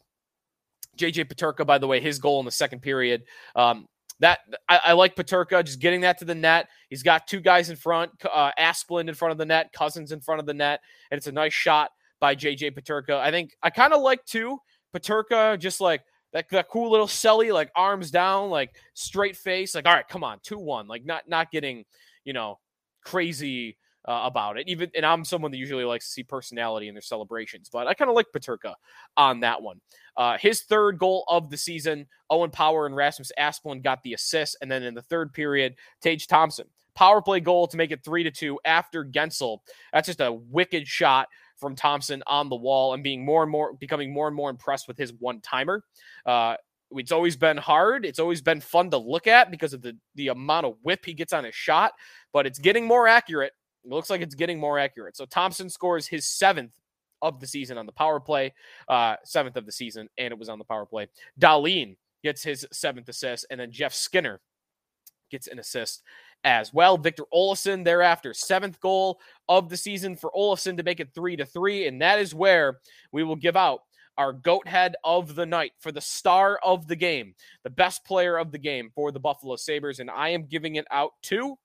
JJ 0.98 1.25
Peterka, 1.25 1.65
by 1.65 1.77
the 1.77 1.88
way, 1.88 2.00
his 2.00 2.20
goal 2.20 2.39
in 2.39 2.46
the 2.46 2.51
second 2.51 2.82
period 2.82 3.24
um, 3.56 3.88
that 4.20 4.39
I, 4.70 4.80
I, 4.86 4.94
like 4.94 5.15
Peterka 5.15 5.63
just 5.63 5.80
getting 5.80 6.01
that 6.01 6.18
to 6.20 6.25
the 6.25 6.36
net. 6.36 6.68
He's 6.89 7.01
got 7.01 7.27
two 7.27 7.39
guys 7.39 7.70
in 7.70 7.75
front, 7.75 8.12
uh, 8.32 8.51
Asplund 8.60 9.08
in 9.08 9.15
front 9.15 9.32
of 9.32 9.38
the 9.38 9.46
net, 9.46 9.72
Cousins 9.74 10.12
in 10.12 10.20
front 10.20 10.39
of 10.39 10.46
the 10.46 10.53
net, 10.53 10.82
and 11.10 11.18
it's 11.18 11.27
a 11.27 11.32
nice 11.32 11.53
shot 11.53 11.91
by 12.20 12.36
JJ 12.36 12.77
Peterka. 12.77 13.18
I 13.18 13.32
think 13.32 13.56
I 13.63 13.70
kind 13.70 13.94
of 13.94 14.01
like 14.01 14.24
too 14.25 14.60
Peterka, 14.94 15.58
just 15.58 15.82
like 15.82 16.01
that, 16.34 16.50
that 16.50 16.70
cool 16.70 16.92
little 16.92 17.08
selly, 17.08 17.54
like 17.54 17.72
arms 17.76 18.12
down, 18.12 18.50
like 18.50 18.76
straight 18.94 19.36
face, 19.36 19.76
like 19.76 19.86
all 19.86 19.94
right, 19.94 20.08
come 20.08 20.24
on, 20.24 20.40
two 20.44 20.58
one, 20.58 20.88
like 20.88 21.06
not 21.06 21.28
not 21.28 21.52
getting 21.52 21.86
you 22.24 22.34
know 22.34 22.60
crazy 23.04 23.78
uh, 24.08 24.22
about 24.24 24.58
it. 24.58 24.68
Even 24.68 24.90
and 24.96 25.06
I'm 25.06 25.26
someone 25.26 25.52
that 25.52 25.58
usually 25.58 25.84
likes 25.84 26.08
to 26.08 26.12
see 26.12 26.24
personality 26.24 26.88
in 26.88 26.94
their 26.94 27.02
celebrations, 27.02 27.70
but 27.72 27.88
I 27.88 27.94
kind 27.94 28.10
of 28.10 28.16
like 28.16 28.28
Peterka 28.36 28.74
on 29.18 29.42
that 29.42 29.62
one. 29.62 29.82
Uh, 30.18 30.38
his 30.38 30.62
third 30.62 30.98
goal 30.98 31.24
of 31.28 31.50
the 31.50 31.58
season, 31.58 32.08
Owen 32.30 32.52
Power 32.52 32.86
and 32.86 32.96
Rasmus 32.96 33.32
Asplund 33.40 33.84
got 33.84 34.02
the 34.04 34.14
assist, 34.14 34.58
and 34.62 34.72
then 34.72 34.84
in 34.84 34.94
the 34.94 35.02
third 35.02 35.34
period, 35.34 35.76
Tage 36.02 36.28
Thompson 36.28 36.68
power 36.94 37.22
play 37.22 37.40
goal 37.40 37.68
to 37.68 37.78
make 37.78 37.92
it 37.92 38.04
three 38.04 38.24
to 38.24 38.32
two 38.32 38.60
after 38.66 39.06
Guentzel. 39.06 39.60
That's 39.94 40.08
just 40.08 40.22
a 40.22 40.32
wicked 40.32 40.88
shot 40.88 41.28
from 41.62 41.75
Thompson 41.75 42.22
on 42.27 42.50
the 42.50 42.56
wall 42.58 42.94
and 42.94 43.01
being 43.03 43.24
more 43.24 43.44
and 43.44 43.51
more 43.51 43.74
becoming 43.74 44.13
more 44.13 44.27
and 44.27 44.36
more 44.36 44.50
impressed 44.50 44.89
with 44.89 44.98
his 44.98 45.13
one 45.13 45.39
timer. 45.39 45.84
Uh, 46.25 46.56
it's 46.91 47.13
always 47.13 47.38
been 47.38 47.56
hard. 47.56 48.06
It's 48.06 48.20
always 48.20 48.41
been 48.41 48.60
fun 48.60 48.89
to 48.89 48.98
look 48.98 49.27
at 49.27 49.50
because 49.50 49.74
of 49.74 49.82
the 49.82 49.96
the 50.15 50.27
amount 50.27 50.65
of 50.65 50.74
whip 50.82 51.06
he 51.06 51.13
gets 51.13 51.32
on 51.32 51.46
his 51.46 51.56
shot, 51.56 51.94
but 52.34 52.46
it's 52.46 52.60
getting 52.60 52.86
more 52.86 53.08
accurate 53.08 53.53
it 53.84 53.89
looks 53.91 54.10
like 54.10 54.22
it's 54.22 54.36
getting 54.36 54.60
more 54.60 54.77
accurate. 54.77 55.18
So 55.18 55.25
Thompson 55.25 55.70
scores 55.70 56.08
his 56.08 56.27
seventh 56.27 56.72
of 57.22 57.39
the 57.39 57.48
season 57.48 57.77
on 57.77 57.86
the 57.86 57.91
power 57.91 58.20
play, 58.20 58.53
uh, 58.88 59.15
seventh 59.24 59.58
of 59.58 59.65
the 59.65 59.72
season, 59.72 60.08
and 60.18 60.32
it 60.32 60.39
was 60.39 60.50
on 60.50 60.60
the 60.60 60.65
power 60.65 60.86
play. 60.86 61.08
Dahlin 61.39 61.96
gets 62.24 62.44
his 62.44 62.68
seventh 62.72 63.10
assist, 63.10 63.46
and 63.50 63.60
then 63.60 63.72
Jeff 63.72 63.94
Skinner 63.94 64.41
gets 65.30 65.48
an 65.48 65.60
assist 65.60 66.03
as 66.43 66.74
well. 66.74 66.98
Victor 66.98 67.24
Olofsson 67.33 67.83
thereafter, 67.83 68.33
seventh 68.33 68.79
goal 68.79 69.19
of 69.50 69.69
the 69.69 69.77
season 69.77 70.15
for 70.15 70.31
Olofsson 70.36 70.77
to 70.77 70.83
make 70.83 71.00
it 71.00 71.13
three 71.13 71.36
to 71.36 71.45
three. 71.45 71.88
And 71.88 72.01
that 72.01 72.19
is 72.19 72.33
where 72.33 72.79
we 73.12 73.24
will 73.24 73.36
give 73.36 73.55
out 73.55 73.81
our 74.17 74.33
goat 74.33 74.67
head 74.67 74.95
of 75.03 75.36
the 75.36 75.45
night 75.45 75.71
for 75.79 75.91
the 75.91 76.01
star 76.01 76.60
of 76.63 76.88
the 76.88 76.95
game, 76.95 77.33
the 77.63 77.69
best 77.69 78.05
player 78.05 78.38
of 78.38 78.51
the 78.51 78.57
game 78.57 78.91
for 78.93 79.12
the 79.12 79.19
Buffalo 79.19 79.55
Sabres. 79.55 80.00
And 80.00 80.10
I 80.10 80.29
am 80.29 80.45
giving 80.45 80.75
it 80.75 80.86
out 80.91 81.12
to 81.24 81.57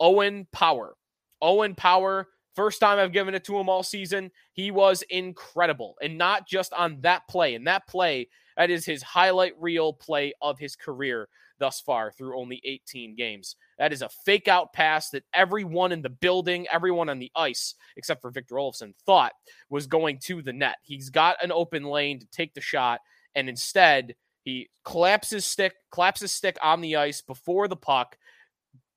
Owen 0.00 0.46
Power. 0.52 0.94
Owen 1.40 1.74
Power, 1.74 2.28
first 2.54 2.80
time 2.80 2.98
I've 2.98 3.12
given 3.12 3.34
it 3.34 3.44
to 3.44 3.58
him 3.58 3.68
all 3.68 3.82
season. 3.82 4.30
He 4.52 4.70
was 4.70 5.02
incredible. 5.10 5.96
And 6.00 6.16
not 6.16 6.46
just 6.46 6.72
on 6.72 7.00
that 7.02 7.28
play. 7.28 7.54
And 7.54 7.66
that 7.66 7.86
play, 7.86 8.28
that 8.56 8.70
is 8.70 8.84
his 8.84 9.02
highlight 9.02 9.54
reel 9.60 9.92
play 9.92 10.32
of 10.40 10.58
his 10.58 10.76
career 10.76 11.28
thus 11.62 11.80
far 11.80 12.10
through 12.10 12.36
only 12.36 12.60
18 12.64 13.14
games. 13.14 13.54
That 13.78 13.92
is 13.92 14.02
a 14.02 14.08
fake 14.08 14.48
out 14.48 14.72
pass 14.72 15.10
that 15.10 15.22
everyone 15.32 15.92
in 15.92 16.02
the 16.02 16.10
building, 16.10 16.66
everyone 16.72 17.08
on 17.08 17.20
the 17.20 17.30
ice, 17.36 17.76
except 17.96 18.20
for 18.20 18.32
Victor 18.32 18.56
Olofsson, 18.56 18.94
thought 19.06 19.30
was 19.70 19.86
going 19.86 20.18
to 20.24 20.42
the 20.42 20.52
net. 20.52 20.78
He's 20.82 21.08
got 21.08 21.36
an 21.40 21.52
open 21.52 21.84
lane 21.84 22.18
to 22.18 22.26
take 22.32 22.52
the 22.52 22.60
shot, 22.60 23.00
and 23.36 23.48
instead 23.48 24.16
he 24.42 24.70
claps 24.82 25.30
his 25.30 25.44
stick, 25.44 25.74
claps 25.92 26.20
his 26.20 26.32
stick 26.32 26.58
on 26.64 26.80
the 26.80 26.96
ice 26.96 27.20
before 27.20 27.68
the 27.68 27.76
puck, 27.76 28.18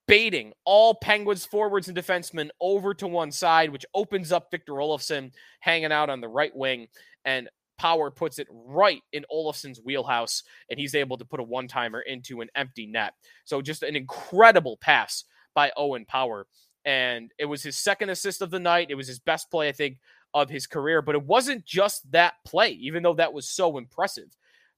baiting 0.08 0.52
all 0.66 0.96
Penguins 0.96 1.46
forwards 1.46 1.88
and 1.88 1.96
defensemen 1.96 2.50
over 2.60 2.96
to 2.96 3.06
one 3.06 3.32
side, 3.32 3.70
which 3.70 3.86
opens 3.94 4.32
up 4.32 4.50
Victor 4.50 4.74
Olofsson 4.74 5.34
hanging 5.60 5.92
out 5.92 6.10
on 6.10 6.20
the 6.20 6.28
right 6.28 6.56
wing. 6.56 6.88
And 7.26 7.48
Power 7.78 8.10
puts 8.10 8.40
it 8.40 8.48
right 8.50 9.02
in 9.14 9.26
Olofsson's 9.32 9.82
wheelhouse, 9.84 10.44
and 10.70 10.80
he's 10.80 10.96
able 10.96 11.18
to 11.18 11.26
put 11.26 11.40
a 11.40 11.44
one 11.44 11.68
timer 11.68 12.02
into 12.02 12.42
an 12.42 12.50
empty 12.56 12.86
net. 12.86 13.14
So 13.44 13.62
just 13.62 13.84
an 13.84 13.96
incredible 13.96 14.78
pass 14.78 15.26
by 15.54 15.72
Owen 15.76 16.06
Power. 16.06 16.48
And 16.86 17.32
it 17.40 17.46
was 17.46 17.64
his 17.64 17.78
second 17.78 18.10
assist 18.10 18.42
of 18.42 18.52
the 18.52 18.60
night. 18.60 18.88
It 18.90 18.96
was 18.96 19.08
his 19.08 19.20
best 19.20 19.50
play, 19.50 19.68
I 19.68 19.72
think, 19.72 19.98
of 20.34 20.50
his 20.50 20.68
career. 20.68 21.02
But 21.02 21.16
it 21.16 21.26
wasn't 21.26 21.66
just 21.66 22.10
that 22.12 22.36
play, 22.46 22.70
even 22.72 23.04
though 23.04 23.16
that 23.16 23.34
was 23.34 23.50
so 23.50 23.78
impressive. 23.78 24.30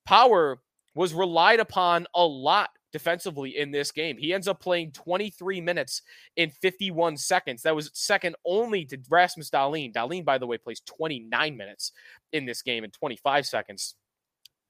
Power 0.05 0.59
was 0.95 1.13
relied 1.13 1.59
upon 1.59 2.07
a 2.15 2.25
lot 2.25 2.69
defensively 2.91 3.58
in 3.58 3.72
this 3.72 3.91
game. 3.91 4.17
He 4.17 4.34
ends 4.34 4.48
up 4.48 4.62
playing 4.62 4.91
23 4.91 5.62
minutes 5.62 6.01
in 6.36 6.50
51 6.50 7.17
seconds. 7.17 7.63
That 7.63 7.75
was 7.75 7.91
second 7.94 8.36
only 8.46 8.86
to 8.86 8.98
Rasmus 9.10 9.50
Dahlin. 9.50 9.94
Dahlin, 9.94 10.25
by 10.25 10.38
the 10.38 10.48
way, 10.48 10.58
plays 10.58 10.82
29 10.82 11.58
minutes 11.58 11.91
in 12.32 12.46
this 12.46 12.62
game 12.62 12.84
in 12.84 12.91
25 12.91 13.46
seconds. 13.46 13.96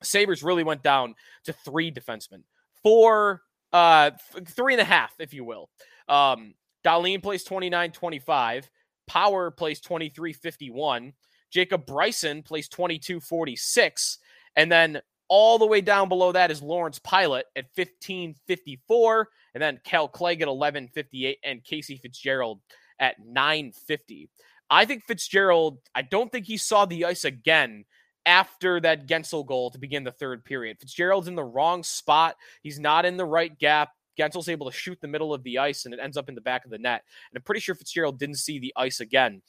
Sabres 0.03 0.43
really 0.43 0.63
went 0.63 0.83
down 0.83 1.15
to 1.45 1.53
three 1.53 1.91
defensemen, 1.91 2.43
four, 2.83 3.41
uh, 3.73 4.11
three 4.45 4.73
and 4.73 4.81
a 4.81 4.85
half, 4.85 5.13
if 5.19 5.33
you 5.33 5.43
will. 5.43 5.69
Um, 6.07 6.53
Dahlin 6.85 7.21
plays 7.21 7.43
29 7.43 7.91
25. 7.91 8.69
Power 9.07 9.51
plays 9.51 9.79
23 9.79 10.33
51. 10.33 11.13
Jacob 11.49 11.85
Bryson 11.85 12.43
plays 12.43 12.67
22 12.67 13.19
46. 13.19 14.19
And 14.55 14.71
then 14.71 15.01
all 15.29 15.59
the 15.59 15.67
way 15.67 15.81
down 15.81 16.09
below 16.09 16.31
that 16.31 16.51
is 16.51 16.61
Lawrence 16.61 16.99
Pilut 16.99 17.43
at 17.55 17.65
1554, 17.75 19.29
and 19.53 19.61
then 19.61 19.79
Kale 19.83 20.07
Clague 20.07 20.41
at 20.41 20.47
1158, 20.47 21.39
and 21.43 21.63
Casey 21.63 21.97
Fitzgerald 21.97 22.59
at 22.99 23.15
950. 23.19 24.29
I 24.69 24.85
think 24.85 25.03
Fitzgerald, 25.05 25.79
I 25.95 26.01
don't 26.01 26.31
think 26.31 26.45
he 26.45 26.57
saw 26.57 26.85
the 26.85 27.05
ice 27.05 27.25
again 27.25 27.85
after 28.25 28.81
that 28.81 29.07
Guentzel 29.07 29.45
goal 29.45 29.71
to 29.71 29.79
begin 29.79 30.03
the 30.03 30.11
third 30.11 30.43
period. 30.43 30.77
Fitzgerald's 30.79 31.29
in 31.29 31.35
the 31.35 31.43
wrong 31.43 31.83
spot. 31.83 32.35
He's 32.61 32.79
not 32.79 33.05
in 33.05 33.15
the 33.15 33.25
right 33.25 33.57
gap. 33.57 33.91
Guentzel's 34.19 34.49
able 34.49 34.69
to 34.69 34.77
shoot 34.77 34.99
the 34.99 35.07
middle 35.07 35.33
of 35.33 35.43
the 35.43 35.59
ice 35.59 35.85
and 35.85 35.93
it 35.93 35.99
ends 36.01 36.17
up 36.17 36.27
in 36.27 36.35
the 36.35 36.41
back 36.41 36.65
of 36.65 36.71
the 36.71 36.77
net. 36.77 37.03
And 37.31 37.37
I'm 37.37 37.43
pretty 37.43 37.61
sure 37.61 37.75
Fitzgerald 37.75 38.19
didn't 38.19 38.35
see 38.35 38.59
the 38.59 38.73
ice 38.75 38.99
again. 38.99 39.41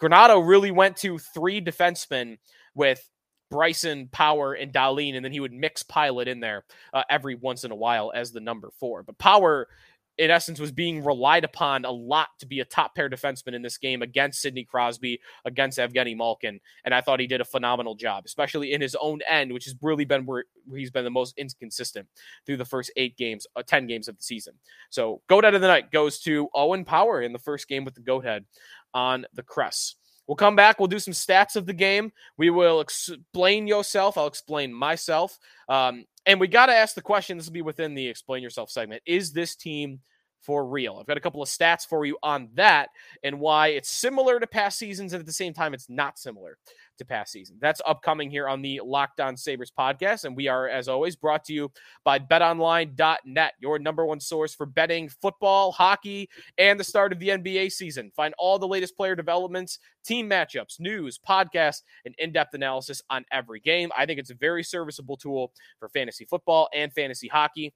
Granato 0.00 0.46
really 0.46 0.70
went 0.70 0.96
to 0.98 1.18
three 1.18 1.60
defensemen 1.60 2.38
with 2.74 3.06
Bryson, 3.52 4.08
Power, 4.10 4.54
and 4.54 4.72
Dahlin, 4.72 5.14
and 5.14 5.22
then 5.22 5.30
he 5.30 5.38
would 5.38 5.52
mix 5.52 5.82
Pilut 5.82 6.26
in 6.26 6.40
there 6.40 6.64
uh, 6.94 7.02
every 7.10 7.34
once 7.34 7.64
in 7.64 7.70
a 7.70 7.76
while 7.76 8.10
as 8.14 8.32
the 8.32 8.40
number 8.40 8.70
four. 8.80 9.02
But 9.02 9.18
Power, 9.18 9.68
in 10.16 10.30
essence, 10.30 10.58
was 10.58 10.72
being 10.72 11.04
relied 11.04 11.44
upon 11.44 11.84
a 11.84 11.90
lot 11.90 12.28
to 12.38 12.46
be 12.46 12.60
a 12.60 12.64
top 12.64 12.94
pair 12.94 13.10
defenseman 13.10 13.52
in 13.52 13.60
this 13.60 13.76
game 13.76 14.00
against 14.00 14.40
Sidney 14.40 14.64
Crosby, 14.64 15.20
against 15.44 15.78
Evgeny 15.78 16.16
Malkin, 16.16 16.60
and 16.86 16.94
I 16.94 17.02
thought 17.02 17.20
he 17.20 17.26
did 17.26 17.42
a 17.42 17.44
phenomenal 17.44 17.94
job, 17.94 18.24
especially 18.24 18.72
in 18.72 18.80
his 18.80 18.96
own 18.98 19.20
end, 19.28 19.52
which 19.52 19.66
has 19.66 19.76
really 19.82 20.06
been 20.06 20.24
where 20.24 20.44
he's 20.74 20.90
been 20.90 21.04
the 21.04 21.10
most 21.10 21.36
inconsistent 21.36 22.08
through 22.46 22.56
the 22.56 22.64
first 22.64 22.90
eight 22.96 23.18
games, 23.18 23.46
uh, 23.54 23.62
ten 23.62 23.86
games 23.86 24.08
of 24.08 24.16
the 24.16 24.22
season. 24.22 24.54
So, 24.88 25.20
goat 25.28 25.44
head 25.44 25.54
of 25.54 25.60
the 25.60 25.68
night 25.68 25.90
goes 25.92 26.20
to 26.20 26.48
Owen 26.54 26.86
Power 26.86 27.20
in 27.20 27.34
the 27.34 27.38
first 27.38 27.68
game 27.68 27.84
with 27.84 27.94
the 27.94 28.00
goat 28.00 28.24
head 28.24 28.46
on 28.94 29.26
the 29.34 29.42
crest. 29.42 29.96
We'll 30.26 30.36
come 30.36 30.56
back. 30.56 30.78
We'll 30.78 30.88
do 30.88 30.98
some 30.98 31.14
stats 31.14 31.56
of 31.56 31.66
the 31.66 31.72
game. 31.72 32.12
We 32.36 32.50
will 32.50 32.80
explain 32.80 33.66
yourself. 33.66 34.16
I'll 34.16 34.26
explain 34.26 34.72
myself. 34.72 35.38
Um, 35.68 36.04
and 36.26 36.38
we 36.38 36.48
got 36.48 36.66
to 36.66 36.74
ask 36.74 36.94
the 36.94 37.02
question. 37.02 37.36
This 37.36 37.46
will 37.46 37.52
be 37.52 37.62
within 37.62 37.94
the 37.94 38.06
explain 38.06 38.42
yourself 38.42 38.70
segment. 38.70 39.02
Is 39.04 39.32
this 39.32 39.56
team 39.56 40.00
for 40.40 40.64
real? 40.66 40.98
I've 40.98 41.06
got 41.06 41.16
a 41.16 41.20
couple 41.20 41.42
of 41.42 41.48
stats 41.48 41.86
for 41.86 42.04
you 42.04 42.18
on 42.22 42.48
that 42.54 42.90
and 43.22 43.40
why 43.40 43.68
it's 43.68 43.90
similar 43.90 44.38
to 44.38 44.46
past 44.46 44.78
seasons 44.78 45.12
and 45.12 45.20
at 45.20 45.26
the 45.26 45.32
same 45.32 45.52
time 45.52 45.74
it's 45.74 45.88
not 45.88 46.18
similar 46.18 46.58
to 46.98 47.04
past 47.04 47.32
season. 47.32 47.56
That's 47.60 47.80
upcoming 47.86 48.30
here 48.30 48.48
on 48.48 48.62
the 48.62 48.80
Locked 48.84 49.20
On 49.20 49.36
Sabres 49.36 49.72
podcast. 49.76 50.24
And 50.24 50.36
we 50.36 50.48
are, 50.48 50.68
as 50.68 50.88
always, 50.88 51.16
brought 51.16 51.44
to 51.44 51.52
you 51.52 51.70
by 52.04 52.18
betonline.net, 52.18 53.52
your 53.60 53.78
number 53.78 54.04
one 54.04 54.20
source 54.20 54.54
for 54.54 54.66
betting 54.66 55.08
football, 55.08 55.72
hockey, 55.72 56.28
and 56.58 56.78
the 56.78 56.84
start 56.84 57.12
of 57.12 57.18
the 57.18 57.28
NBA 57.28 57.72
season. 57.72 58.10
Find 58.14 58.34
all 58.38 58.58
the 58.58 58.68
latest 58.68 58.96
player 58.96 59.14
developments, 59.14 59.78
team 60.04 60.28
matchups, 60.28 60.80
news, 60.80 61.18
podcasts, 61.26 61.82
and 62.04 62.14
in 62.18 62.32
depth 62.32 62.54
analysis 62.54 63.02
on 63.10 63.24
every 63.32 63.60
game. 63.60 63.90
I 63.96 64.06
think 64.06 64.18
it's 64.18 64.30
a 64.30 64.34
very 64.34 64.62
serviceable 64.62 65.16
tool 65.16 65.52
for 65.78 65.88
fantasy 65.88 66.24
football 66.24 66.68
and 66.74 66.92
fantasy 66.92 67.28
hockey 67.28 67.72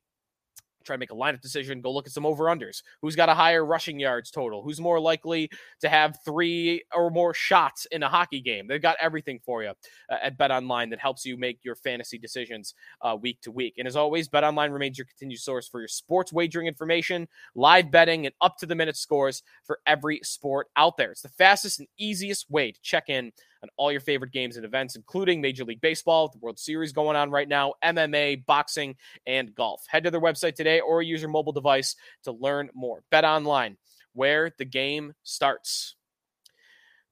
try 0.86 0.96
to 0.96 1.00
make 1.00 1.12
a 1.12 1.14
lineup 1.14 1.40
decision, 1.40 1.80
go 1.80 1.92
look 1.92 2.06
at 2.06 2.12
some 2.12 2.24
over 2.24 2.44
unders. 2.44 2.82
Who's 3.02 3.16
got 3.16 3.28
a 3.28 3.34
higher 3.34 3.64
rushing 3.64 4.00
yards 4.00 4.30
total? 4.30 4.62
Who's 4.62 4.80
more 4.80 5.00
likely 5.00 5.50
to 5.80 5.88
have 5.88 6.18
three 6.24 6.84
or 6.94 7.10
more 7.10 7.34
shots 7.34 7.86
in 7.90 8.02
a 8.02 8.08
hockey 8.08 8.40
game? 8.40 8.66
They've 8.66 8.80
got 8.80 8.96
everything 9.00 9.40
for 9.44 9.62
you 9.62 9.70
uh, 10.10 10.16
at 10.22 10.38
Bet 10.38 10.50
Online 10.50 10.90
that 10.90 11.00
helps 11.00 11.24
you 11.24 11.36
make 11.36 11.58
your 11.62 11.74
fantasy 11.74 12.18
decisions 12.18 12.74
uh, 13.02 13.16
week 13.20 13.40
to 13.42 13.50
week. 13.50 13.74
And 13.78 13.86
as 13.86 13.96
always, 13.96 14.28
Bet 14.28 14.44
Online 14.44 14.70
remains 14.70 14.98
your 14.98 15.06
continued 15.06 15.40
source 15.40 15.68
for 15.68 15.80
your 15.80 15.88
sports 15.88 16.32
wagering 16.32 16.66
information, 16.66 17.28
live 17.54 17.90
betting, 17.90 18.26
and 18.26 18.34
up 18.40 18.56
to 18.58 18.66
the 18.66 18.74
minute 18.74 18.96
scores 18.96 19.42
for 19.64 19.80
every 19.86 20.20
sport 20.22 20.68
out 20.76 20.96
there. 20.96 21.10
It's 21.10 21.22
the 21.22 21.28
fastest 21.28 21.80
and 21.80 21.88
easiest 21.98 22.50
way 22.50 22.72
to 22.72 22.80
check 22.80 23.08
in 23.08 23.32
on 23.66 23.70
all 23.76 23.90
your 23.92 24.00
favorite 24.00 24.32
games 24.32 24.56
and 24.56 24.64
events, 24.64 24.96
including 24.96 25.40
Major 25.40 25.64
League 25.64 25.80
Baseball, 25.80 26.28
the 26.28 26.38
World 26.38 26.58
Series 26.58 26.92
going 26.92 27.16
on 27.16 27.30
right 27.30 27.48
now, 27.48 27.74
MMA, 27.84 28.46
boxing, 28.46 28.96
and 29.26 29.54
golf. 29.54 29.84
Head 29.88 30.04
to 30.04 30.10
their 30.10 30.20
website 30.20 30.54
today 30.54 30.80
or 30.80 31.02
use 31.02 31.20
your 31.20 31.30
mobile 31.30 31.52
device 31.52 31.96
to 32.24 32.32
learn 32.32 32.70
more. 32.74 33.02
Bet 33.10 33.24
online, 33.24 33.76
where 34.12 34.52
the 34.58 34.64
game 34.64 35.14
starts. 35.22 35.94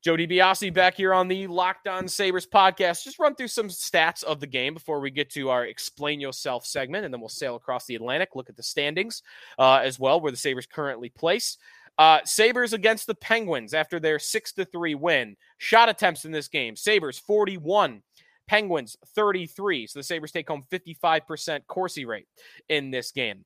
Joe 0.02 0.16
DiBiase 0.16 0.74
back 0.74 0.96
here 0.96 1.14
on 1.14 1.28
the 1.28 1.46
Locked 1.46 1.88
On 1.88 2.08
Sabres 2.08 2.46
podcast. 2.46 3.04
Just 3.04 3.18
run 3.18 3.34
through 3.34 3.48
some 3.48 3.68
stats 3.68 4.22
of 4.22 4.38
the 4.38 4.46
game 4.46 4.74
before 4.74 5.00
we 5.00 5.10
get 5.10 5.30
to 5.30 5.48
our 5.48 5.64
Explain 5.64 6.20
Yourself 6.20 6.66
segment, 6.66 7.06
and 7.06 7.14
then 7.14 7.22
we'll 7.22 7.30
sail 7.30 7.56
across 7.56 7.86
the 7.86 7.94
Atlantic, 7.94 8.30
look 8.34 8.50
at 8.50 8.56
the 8.56 8.62
standings 8.62 9.22
uh, 9.58 9.80
as 9.82 9.98
well, 9.98 10.20
where 10.20 10.30
the 10.30 10.36
Sabres 10.36 10.66
currently 10.66 11.08
place. 11.08 11.56
Uh, 11.96 12.18
Sabres 12.24 12.72
against 12.72 13.06
the 13.06 13.14
Penguins 13.14 13.72
after 13.72 14.00
their 14.00 14.18
6 14.18 14.52
to 14.54 14.64
3 14.64 14.94
win. 14.94 15.36
Shot 15.58 15.88
attempts 15.88 16.24
in 16.24 16.32
this 16.32 16.48
game. 16.48 16.76
Sabres 16.76 17.18
41, 17.18 18.02
Penguins 18.48 18.96
33. 19.14 19.86
So 19.86 19.98
the 19.98 20.02
Sabres 20.02 20.32
take 20.32 20.48
home 20.48 20.64
55% 20.70 21.66
Corsi 21.66 22.04
rate 22.04 22.26
in 22.68 22.90
this 22.90 23.12
game. 23.12 23.44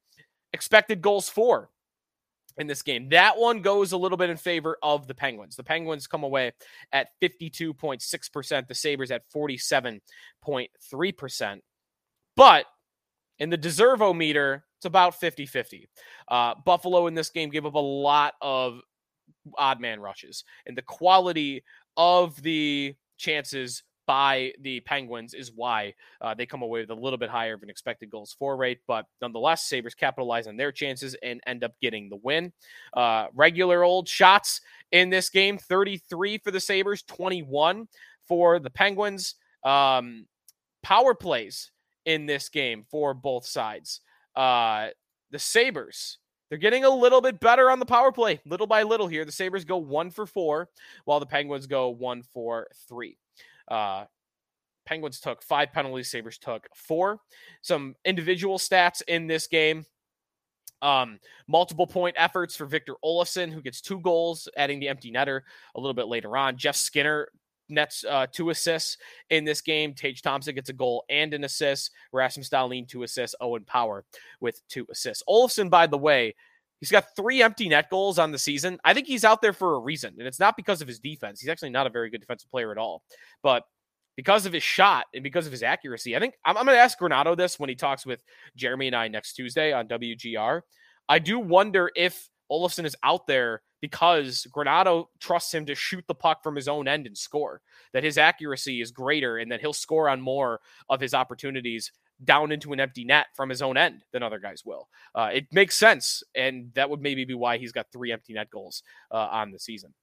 Expected 0.52 1.02
goals 1.02 1.28
for 1.28 1.69
in 2.59 2.67
this 2.67 2.83
game. 2.83 3.09
That 3.11 3.38
one 3.38 3.62
goes 3.62 3.93
a 3.93 3.97
little 3.97 4.19
bit 4.19 4.31
in 4.31 4.37
favor 4.37 4.76
of 4.83 5.07
the 5.07 5.14
Penguins. 5.14 5.57
The 5.57 5.62
Penguins 5.62 6.07
come 6.07 6.25
away 6.25 6.52
at 6.93 7.09
52.6%, 7.23 8.67
the 8.67 8.75
Sabres 8.75 9.11
at 9.11 9.23
47.3%. 9.35 11.61
But 12.37 12.67
in 13.38 13.50
the 13.50 13.59
Deservo 13.59 14.17
meter, 14.17 14.64
it's 14.78 14.87
about 14.87 15.18
50 15.18 15.47
50. 15.47 15.88
Uh, 16.28 16.54
Buffalo 16.64 17.06
in 17.08 17.14
this 17.14 17.30
game 17.30 17.50
gave 17.50 17.66
up 17.66 17.75
a 17.75 17.78
lot 17.78 18.35
of 18.40 18.80
odd 19.56 19.80
man 19.80 20.00
rushes, 20.00 20.44
and 20.66 20.76
the 20.76 20.82
quality 20.82 21.64
of 21.97 22.40
the 22.42 22.94
chances 23.16 23.82
by 24.08 24.52
the 24.62 24.80
Penguins 24.80 25.35
is 25.35 25.52
why 25.54 25.92
uh, 26.23 26.32
they 26.32 26.47
come 26.47 26.62
away 26.62 26.80
with 26.80 26.90
a 26.90 26.94
little 26.94 27.18
bit 27.18 27.28
higher 27.28 27.52
of 27.52 27.62
an 27.62 27.68
expected 27.68 28.08
goals 28.08 28.35
for 28.38 28.56
rate. 28.56 28.78
But 28.88 29.04
nonetheless, 29.20 29.66
Sabres 29.66 29.94
capitalize 29.94 30.47
on 30.47 30.56
their 30.56 30.73
chances 30.73 31.14
and 31.23 31.42
end 31.47 31.62
up 31.62 31.73
getting 31.82 32.08
the 32.08 32.16
win. 32.16 32.52
Uh, 32.94 33.26
regular 33.35 33.85
old 33.85 34.08
shots 34.08 34.62
in 34.92 35.11
this 35.11 35.28
game 35.28 35.58
33 35.58 36.38
for 36.38 36.50
the 36.50 36.58
Sabres, 36.61 37.02
21 37.02 37.87
for 38.26 38.58
the 38.58 38.70
Penguins. 38.70 39.35
Um, 39.62 40.26
power 40.82 41.14
plays 41.14 41.70
in 42.06 42.25
this 42.25 42.49
game 42.49 42.87
for 42.90 43.12
both 43.12 43.44
sides. 43.44 44.00
Uh, 44.38 44.88
the 45.30 45.38
Sabres 45.38 46.18
they're 46.49 46.59
getting 46.59 46.85
a 46.85 46.90
little 46.90 47.21
bit 47.21 47.40
better 47.40 47.71
on 47.71 47.78
the 47.78 47.87
power 47.87 48.11
play, 48.11 48.40
little 48.47 48.66
by 48.66 48.83
little 48.83 49.07
here. 49.07 49.25
The 49.25 49.33
Sabres 49.33 49.64
go 49.64 49.76
one 49.76 50.11
for 50.11 50.26
four, 50.26 50.68
while 51.04 51.21
the 51.21 51.26
Penguins 51.26 51.66
go 51.66 51.90
one 51.90 52.23
for 52.23 52.68
three. 52.88 53.18
Uh, 53.71 54.04
Penguins 54.87 55.21
took 55.21 55.42
five 55.42 55.73
penalties, 55.73 56.11
Sabres 56.11 56.38
took 56.38 56.66
four. 56.75 57.21
Some 57.61 57.95
individual 58.04 58.59
stats 58.59 59.02
in 59.07 59.26
this 59.26 59.47
game. 59.47 59.85
Um, 60.80 61.18
multiple 61.49 61.87
point 61.87 62.16
efforts 62.18 62.57
for 62.57 62.64
Victor 62.64 62.95
Olofsson, 63.04 63.52
who 63.52 63.61
gets 63.61 63.83
two 63.83 64.00
goals, 64.00 64.49
adding 64.57 64.80
the 64.80 64.88
empty 64.88 65.12
netter 65.12 65.42
a 65.75 65.80
little 65.80 65.92
bit 65.92 66.07
later 66.07 66.37
on. 66.37 66.57
Jeff 66.57 66.76
Skinner 66.76 67.28
nets 67.68 68.04
uh, 68.08 68.26
two 68.30 68.50
assists 68.50 68.96
in 69.30 69.44
this 69.44 69.60
game. 69.60 69.94
Tage 69.94 70.22
Thompson 70.22 70.54
gets 70.54 70.70
a 70.70 70.72
goal 70.75 71.04
and 71.08 71.34
an 71.34 71.44
assist. 71.44 71.90
Rasmus 72.12 72.48
Dahlin, 72.48 72.88
two 72.88 73.02
assists. 73.02 73.37
Owen 73.40 73.64
Power 73.64 74.04
with 74.40 74.60
two 74.68 74.87
assists. 74.90 75.22
Olofsson, 75.28 75.70
by 75.70 75.87
the 75.87 75.98
way, 75.98 76.34
he's 76.80 76.90
got 76.90 77.16
three 77.16 77.42
empty 77.42 77.68
net 77.68 77.90
goals 77.90 78.18
on 78.18 78.32
the 78.32 78.38
season. 78.38 78.78
I 78.84 78.94
think 78.94 79.06
he's 79.06 79.25
out 79.25 79.42
there 79.42 79.52
for 79.52 79.75
a 79.75 79.80
reason, 79.80 80.14
and 80.18 80.26
it's 80.26 80.40
not 80.40 80.56
because 80.56 80.80
of 80.82 80.88
his 80.88 80.98
defense. 80.98 81.40
He's 81.40 81.50
actually 81.50 81.70
not 81.70 81.87
a 81.87 81.90
very 81.90 82.10
good 82.10 82.20
defensive 82.20 82.50
player 82.50 82.72
at 82.72 82.78
all, 82.78 83.02
but 83.42 83.64
because 84.18 84.46
of 84.46 84.52
his 84.52 84.64
shot 84.64 85.06
and 85.14 85.22
because 85.22 85.46
of 85.46 85.52
his 85.52 85.62
accuracy. 85.62 86.16
I 86.16 86.18
think 86.18 86.34
I'm, 86.44 86.56
I'm 86.56 86.64
going 86.64 86.76
to 86.76 86.82
ask 86.82 86.98
Granato 86.98 87.37
this 87.37 87.60
when 87.60 87.68
he 87.68 87.76
talks 87.76 88.04
with 88.04 88.20
Jeremy 88.56 88.88
and 88.88 88.96
I 88.96 89.06
next 89.06 89.34
Tuesday 89.34 89.72
on 89.72 89.87
WGR. 89.87 90.62
I 91.08 91.20
do 91.20 91.38
wonder 91.38 91.88
if 91.94 92.28
Olofsson 92.50 92.85
is 92.85 92.97
out 93.02 93.26
there 93.26 93.62
because 93.81 94.47
Granato 94.50 95.07
trusts 95.21 95.55
him 95.55 95.67
to 95.67 95.75
shoot 95.75 96.05
the 96.09 96.14
puck 96.14 96.43
from 96.43 96.57
his 96.57 96.69
own 96.69 96.88
end 96.88 97.07
and 97.07 97.17
score, 97.17 97.61
that 97.93 98.05
his 98.05 98.19
accuracy 98.19 98.81
is 98.81 98.90
greater 98.90 99.38
and 99.38 99.52
that 99.52 99.61
he'll 99.61 99.73
score 99.73 100.09
on 100.09 100.21
more 100.21 100.61
of 100.88 101.00
his 101.00 101.14
opportunities 101.14 101.93
down 102.25 102.50
into 102.50 102.73
an 102.73 102.81
empty 102.81 103.05
net 103.05 103.26
from 103.35 103.49
his 103.49 103.62
own 103.62 103.76
end 103.76 104.02
than 104.12 104.23
other 104.23 104.40
guys 104.40 104.64
will. 104.64 104.88
Uh, 105.14 105.31
it 105.33 105.47
makes 105.52 105.76
sense. 105.76 106.23
And 106.35 106.73
that 106.75 106.90
would 106.90 107.00
maybe 107.00 107.25
be 107.25 107.35
why 107.35 107.59
he's 107.59 107.73
got 107.73 107.87
three 107.93 108.11
empty 108.11 108.33
net 108.33 108.50
goals 108.50 108.83
uh, 109.12 109.28
on 109.31 109.52
the 109.52 109.59
season. 109.59 109.95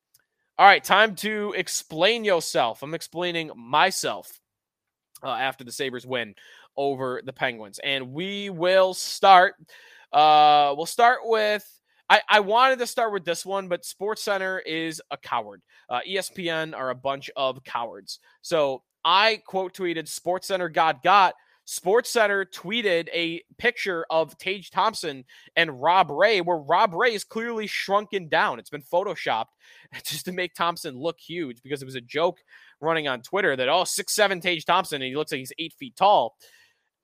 All 0.58 0.66
right, 0.66 0.84
time 0.84 1.16
to 1.16 1.54
explain 1.58 2.24
yourself. 2.24 2.82
I'm 2.82 2.94
explaining 2.94 3.52
myself 3.58 4.40
uh, 5.22 5.32
after 5.32 5.66
the 5.66 5.72
Sabres 5.72 6.08
win 6.08 6.36
over 6.78 7.22
the 7.26 7.34
Penguins. 7.34 7.80
And 7.84 8.14
we 8.14 8.50
will 8.50 8.94
start. 8.94 9.56
Uh, 10.14 10.74
we'll 10.78 10.86
start 10.86 11.20
with. 11.24 11.70
I, 12.10 12.22
I 12.30 12.40
wanted 12.42 12.80
to 12.80 12.88
start 12.88 13.12
with 13.12 13.26
this 13.26 13.46
one, 13.46 13.68
but 13.68 13.84
Sports 13.84 14.22
Center 14.22 14.60
is 14.60 15.02
a 15.12 15.18
coward. 15.18 15.62
Uh, 15.90 16.02
ESPN 16.08 16.76
are 16.76 16.92
a 16.92 16.96
bunch 16.96 17.32
of 17.36 17.64
cowards. 17.64 18.20
So 18.42 18.84
I 19.04 19.42
quote 19.46 19.74
tweeted 19.74 20.08
Sports 20.08 20.48
Center 20.48 20.70
got 20.70 21.04
got 21.04 21.36
Sports 21.66 22.12
Center 22.12 22.46
tweeted 22.46 23.10
a 23.12 23.42
picture 23.58 24.06
of 24.12 24.38
Tage 24.38 24.70
Thompson 24.70 25.26
and 25.56 25.82
Rob 25.82 26.12
Ray, 26.12 26.42
where 26.42 26.58
Rob 26.58 26.94
Ray 26.94 27.16
is 27.16 27.24
clearly 27.24 27.66
shrunken 27.66 28.30
down. 28.30 28.60
It's 28.60 28.70
been 28.70 28.84
photoshopped 28.84 29.46
just 30.06 30.26
to 30.26 30.32
make 30.32 30.54
Thompson 30.54 30.98
look 30.98 31.20
huge 31.20 31.64
because 31.64 31.82
it 31.82 31.86
was 31.86 31.96
a 31.96 32.02
joke 32.02 32.40
running 32.82 33.08
on 33.08 33.22
Twitter 33.22 33.56
that, 33.56 33.68
oh, 33.68 33.84
six 33.84 34.14
seven 34.14 34.42
Tage 34.42 34.66
Thompson, 34.66 35.02
and 35.02 35.10
he 35.10 35.16
looks 35.16 35.32
like 35.32 35.40
he's 35.40 35.54
eight 35.58 35.74
feet 35.74 35.96
tall. 35.96 36.36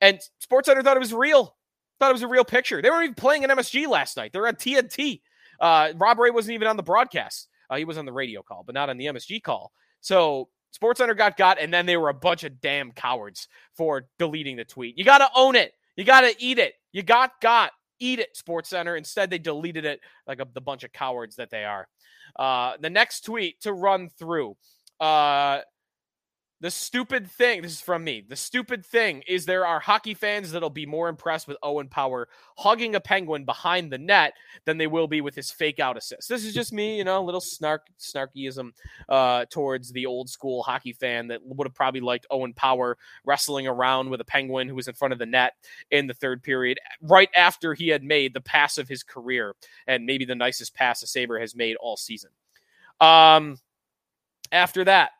And 0.00 0.20
Sports 0.38 0.66
Center 0.66 0.82
thought 0.82 0.96
it 0.96 1.00
was 1.00 1.12
real, 1.12 1.56
thought 2.02 2.10
it 2.10 2.14
was 2.14 2.22
a 2.22 2.28
real 2.28 2.44
picture. 2.44 2.82
They 2.82 2.90
weren't 2.90 3.04
even 3.04 3.14
playing 3.14 3.44
in 3.44 3.50
MSG 3.50 3.86
last 3.86 4.16
night. 4.16 4.32
They're 4.32 4.48
on 4.48 4.56
TNT. 4.56 5.20
Uh, 5.60 5.92
Rob 5.94 6.18
Ray 6.18 6.30
wasn't 6.30 6.54
even 6.54 6.66
on 6.66 6.76
the 6.76 6.82
broadcast. 6.82 7.46
Uh, 7.70 7.76
he 7.76 7.84
was 7.84 7.96
on 7.96 8.06
the 8.06 8.12
radio 8.12 8.42
call, 8.42 8.64
but 8.66 8.74
not 8.74 8.90
on 8.90 8.96
the 8.96 9.06
MSG 9.06 9.40
call. 9.40 9.70
So 10.00 10.48
SportsCenter 10.76 11.16
got 11.16 11.36
got, 11.36 11.60
and 11.60 11.72
then 11.72 11.86
they 11.86 11.96
were 11.96 12.08
a 12.08 12.14
bunch 12.14 12.42
of 12.42 12.60
damn 12.60 12.90
cowards 12.90 13.46
for 13.76 14.08
deleting 14.18 14.56
the 14.56 14.64
tweet. 14.64 14.98
You 14.98 15.04
got 15.04 15.18
to 15.18 15.28
own 15.36 15.54
it. 15.54 15.74
You 15.94 16.02
got 16.02 16.22
to 16.22 16.34
eat 16.40 16.58
it. 16.58 16.74
You 16.90 17.04
got 17.04 17.40
got. 17.40 17.70
Eat 18.00 18.18
it, 18.18 18.36
SportsCenter. 18.36 18.98
Instead, 18.98 19.30
they 19.30 19.38
deleted 19.38 19.84
it 19.84 20.00
like 20.26 20.40
a, 20.40 20.48
the 20.52 20.60
bunch 20.60 20.82
of 20.82 20.92
cowards 20.92 21.36
that 21.36 21.50
they 21.50 21.64
are. 21.64 21.86
Uh, 22.34 22.72
the 22.80 22.90
next 22.90 23.20
tweet 23.20 23.60
to 23.60 23.72
run 23.72 24.08
through. 24.18 24.56
Uh, 24.98 25.60
the 26.62 26.70
stupid 26.70 27.28
thing, 27.28 27.60
this 27.60 27.72
is 27.72 27.80
from 27.80 28.04
me. 28.04 28.24
The 28.26 28.36
stupid 28.36 28.86
thing 28.86 29.24
is 29.26 29.44
there 29.44 29.66
are 29.66 29.80
hockey 29.80 30.14
fans 30.14 30.52
that'll 30.52 30.70
be 30.70 30.86
more 30.86 31.08
impressed 31.08 31.48
with 31.48 31.56
Owen 31.60 31.88
Power 31.88 32.28
hugging 32.56 32.94
a 32.94 33.00
penguin 33.00 33.44
behind 33.44 33.92
the 33.92 33.98
net 33.98 34.34
than 34.64 34.78
they 34.78 34.86
will 34.86 35.08
be 35.08 35.20
with 35.20 35.34
his 35.34 35.50
fake 35.50 35.80
out 35.80 35.96
assist. 35.96 36.28
This 36.28 36.44
is 36.44 36.54
just 36.54 36.72
me, 36.72 36.96
you 36.96 37.02
know, 37.02 37.20
a 37.20 37.26
little 37.26 37.40
snark 37.40 37.88
snarkyism 37.98 38.70
uh, 39.08 39.44
towards 39.50 39.90
the 39.90 40.06
old 40.06 40.30
school 40.30 40.62
hockey 40.62 40.92
fan 40.92 41.26
that 41.28 41.44
would 41.44 41.66
have 41.66 41.74
probably 41.74 42.00
liked 42.00 42.28
Owen 42.30 42.54
Power 42.54 42.96
wrestling 43.24 43.66
around 43.66 44.08
with 44.08 44.20
a 44.20 44.24
penguin 44.24 44.68
who 44.68 44.76
was 44.76 44.86
in 44.86 44.94
front 44.94 45.12
of 45.12 45.18
the 45.18 45.26
net 45.26 45.54
in 45.90 46.06
the 46.06 46.14
third 46.14 46.44
period, 46.44 46.78
right 47.00 47.30
after 47.34 47.74
he 47.74 47.88
had 47.88 48.04
made 48.04 48.34
the 48.34 48.40
pass 48.40 48.78
of 48.78 48.86
his 48.86 49.02
career 49.02 49.56
and 49.88 50.06
maybe 50.06 50.24
the 50.24 50.36
nicest 50.36 50.76
pass 50.76 51.02
a 51.02 51.08
Sabre 51.08 51.40
has 51.40 51.56
made 51.56 51.74
all 51.80 51.96
season. 51.96 52.30
Um, 53.00 53.56
after 54.52 54.84
that, 54.84 55.10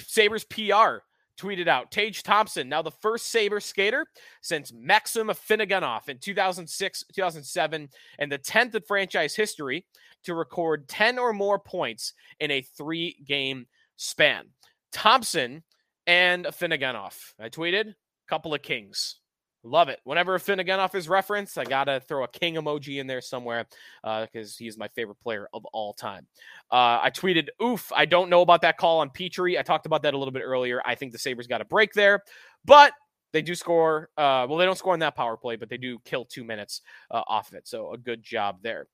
Sabres 0.00 0.44
PR 0.44 1.02
tweeted 1.38 1.68
out 1.68 1.90
Tage 1.90 2.22
Thompson, 2.22 2.68
now 2.68 2.82
the 2.82 2.90
first 2.90 3.26
Sabre 3.26 3.60
skater 3.60 4.06
since 4.42 4.72
Maxim 4.72 5.28
Afinogenov 5.28 6.08
in 6.08 6.18
2006, 6.18 7.04
2007, 7.14 7.88
and 8.18 8.32
the 8.32 8.38
10th 8.38 8.74
in 8.74 8.82
franchise 8.82 9.36
history 9.36 9.86
to 10.24 10.34
record 10.34 10.88
10 10.88 11.18
or 11.18 11.32
more 11.32 11.58
points 11.58 12.12
in 12.40 12.50
a 12.50 12.60
three 12.60 13.16
game 13.26 13.66
span. 13.96 14.46
Thompson 14.92 15.62
and 16.06 16.44
Afinogenov. 16.44 17.14
I 17.38 17.48
tweeted, 17.48 17.94
couple 18.28 18.54
of 18.54 18.62
kings. 18.62 19.20
Love 19.64 19.88
it. 19.88 20.00
Whenever 20.04 20.36
a 20.36 20.38
Afinogenov 20.38 20.94
is 20.94 21.08
referenced, 21.08 21.58
I 21.58 21.64
gotta 21.64 22.00
throw 22.06 22.22
a 22.22 22.28
king 22.28 22.54
emoji 22.54 23.00
in 23.00 23.08
there 23.08 23.20
somewhere 23.20 23.66
because 24.02 24.52
uh, 24.52 24.56
he's 24.58 24.78
my 24.78 24.86
favorite 24.88 25.18
player 25.20 25.48
of 25.52 25.64
all 25.72 25.92
time. 25.92 26.26
Uh, 26.70 27.00
I 27.02 27.10
tweeted, 27.10 27.48
"Oof, 27.62 27.90
I 27.94 28.04
don't 28.04 28.30
know 28.30 28.42
about 28.42 28.62
that 28.62 28.78
call 28.78 29.00
on 29.00 29.10
Petry." 29.10 29.58
I 29.58 29.62
talked 29.62 29.86
about 29.86 30.02
that 30.02 30.14
a 30.14 30.18
little 30.18 30.32
bit 30.32 30.42
earlier. 30.44 30.80
I 30.84 30.94
think 30.94 31.10
the 31.12 31.18
Sabres 31.18 31.48
got 31.48 31.60
a 31.60 31.64
break 31.64 31.92
there, 31.92 32.22
but 32.64 32.92
they 33.32 33.42
do 33.42 33.56
score. 33.56 34.10
Uh, 34.16 34.46
well, 34.48 34.58
they 34.58 34.64
don't 34.64 34.78
score 34.78 34.94
in 34.94 35.00
that 35.00 35.16
power 35.16 35.36
play, 35.36 35.56
but 35.56 35.68
they 35.68 35.76
do 35.76 35.98
kill 36.04 36.24
two 36.24 36.44
minutes 36.44 36.82
uh, 37.10 37.22
off 37.26 37.48
of 37.48 37.54
it. 37.54 37.66
So 37.66 37.92
a 37.92 37.98
good 37.98 38.22
job 38.22 38.58
there." 38.62 38.86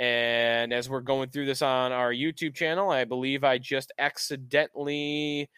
And 0.00 0.72
as 0.72 0.88
we're 0.88 1.00
going 1.00 1.30
through 1.30 1.46
this 1.46 1.62
on 1.62 1.90
our 1.92 2.12
YouTube 2.12 2.54
channel, 2.54 2.90
I 2.90 3.04
believe 3.04 3.44
I 3.44 3.58
just 3.58 3.92
accidentally 3.98 5.48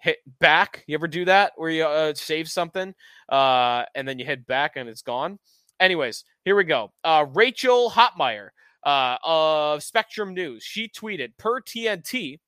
hit 0.00 0.18
back. 0.38 0.84
You 0.86 0.94
ever 0.94 1.08
do 1.08 1.24
that 1.26 1.52
where 1.56 1.70
you 1.70 1.84
uh, 1.84 2.14
save 2.14 2.50
something 2.50 2.94
uh, 3.28 3.84
and 3.94 4.06
then 4.06 4.18
you 4.18 4.24
hit 4.24 4.46
back 4.46 4.72
and 4.76 4.88
it's 4.88 5.02
gone? 5.02 5.38
Anyways, 5.78 6.24
here 6.44 6.56
we 6.56 6.64
go. 6.64 6.92
Uh, 7.04 7.26
Rachel 7.32 7.90
Hotmeyer 7.90 8.48
uh, 8.84 9.16
of 9.24 9.82
Spectrum 9.82 10.34
News, 10.34 10.62
she 10.62 10.88
tweeted 10.88 11.36
per 11.38 11.60
TNT, 11.60 12.38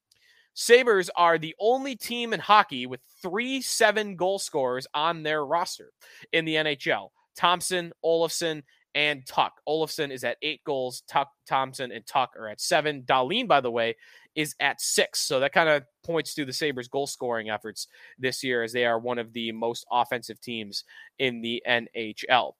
Sabres 0.54 1.10
are 1.16 1.38
the 1.38 1.54
only 1.58 1.96
team 1.96 2.32
in 2.32 2.40
hockey 2.40 2.86
with 2.86 3.00
three 3.22 3.62
seven 3.62 4.16
goal 4.16 4.38
scorers 4.38 4.86
on 4.92 5.22
their 5.22 5.44
roster 5.44 5.92
in 6.32 6.44
the 6.44 6.56
NHL. 6.56 7.08
Thompson, 7.36 7.92
Olofsson, 8.04 8.62
and 8.94 9.24
Tuch. 9.26 9.52
Olofsson 9.66 10.10
is 10.10 10.24
at 10.24 10.36
eight 10.42 10.62
goals. 10.64 11.02
Tuch, 11.08 11.28
Thompson, 11.46 11.90
and 11.92 12.06
Tuch 12.06 12.30
are 12.38 12.48
at 12.48 12.60
seven. 12.60 13.02
Dahlin, 13.02 13.48
by 13.48 13.60
the 13.60 13.70
way, 13.70 13.96
is 14.35 14.55
at 14.61 14.81
six. 14.81 15.21
So 15.21 15.40
that 15.40 15.53
kind 15.53 15.68
of 15.68 15.85
points 16.05 16.35
to 16.35 16.45
the 16.45 16.53
Sabres' 16.53 16.88
goal 16.88 17.07
scoring 17.07 17.51
efforts 17.51 17.88
this 18.18 18.42
year 18.42 18.62
as 18.62 18.73
they 18.73 18.85
are 18.85 18.99
one 18.99 19.18
of 19.18 19.33
the 19.33 19.53
most 19.53 19.87
offensive 19.90 20.40
teams 20.40 20.85
in 21.18 21.42
the 21.42 21.62
NHL. 21.68 22.53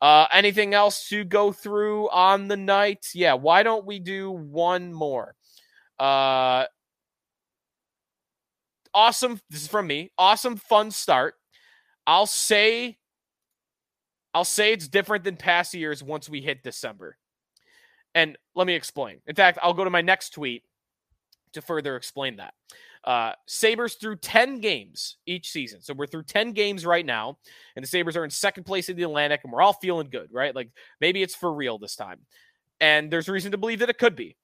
Uh, 0.00 0.26
anything 0.32 0.74
else 0.74 1.08
to 1.08 1.24
go 1.24 1.52
through 1.52 2.08
on 2.10 2.48
the 2.48 2.56
night? 2.56 3.06
Yeah, 3.14 3.34
why 3.34 3.62
don't 3.62 3.84
we 3.84 3.98
do 3.98 4.30
one 4.30 4.92
more? 4.92 5.34
Uh, 5.98 6.64
awesome. 8.94 9.40
This 9.50 9.62
is 9.62 9.68
from 9.68 9.86
me. 9.86 10.12
Awesome, 10.16 10.56
fun 10.56 10.90
start. 10.90 11.34
I'll 12.06 12.26
say, 12.26 12.98
I'll 14.32 14.44
say 14.44 14.72
it's 14.72 14.88
different 14.88 15.24
than 15.24 15.36
past 15.36 15.74
years 15.74 16.02
once 16.02 16.28
we 16.28 16.40
hit 16.40 16.62
December. 16.62 17.16
And 18.14 18.38
let 18.54 18.66
me 18.66 18.74
explain. 18.74 19.20
In 19.26 19.34
fact, 19.34 19.58
I'll 19.62 19.74
go 19.74 19.84
to 19.84 19.90
my 19.90 20.00
next 20.00 20.30
tweet 20.30 20.62
to 21.52 21.62
further 21.62 21.96
explain 21.96 22.36
that. 22.36 22.54
Uh, 23.04 23.32
Sabres 23.46 23.94
through 23.94 24.16
10 24.16 24.60
games 24.60 25.16
each 25.26 25.50
season. 25.50 25.80
So 25.80 25.94
we're 25.94 26.06
through 26.06 26.24
10 26.24 26.52
games 26.52 26.84
right 26.84 27.06
now, 27.06 27.38
and 27.76 27.82
the 27.82 27.88
Sabres 27.88 28.16
are 28.16 28.24
in 28.24 28.30
second 28.30 28.64
place 28.64 28.88
in 28.88 28.96
the 28.96 29.04
Atlantic, 29.04 29.40
and 29.44 29.52
we're 29.52 29.62
all 29.62 29.72
feeling 29.72 30.08
good, 30.10 30.28
right? 30.32 30.54
Like 30.54 30.70
maybe 31.00 31.22
it's 31.22 31.34
for 31.34 31.52
real 31.52 31.78
this 31.78 31.96
time. 31.96 32.20
And 32.80 33.10
there's 33.10 33.28
reason 33.28 33.52
to 33.52 33.58
believe 33.58 33.78
that 33.80 33.90
it 33.90 33.98
could 33.98 34.16
be. 34.16 34.36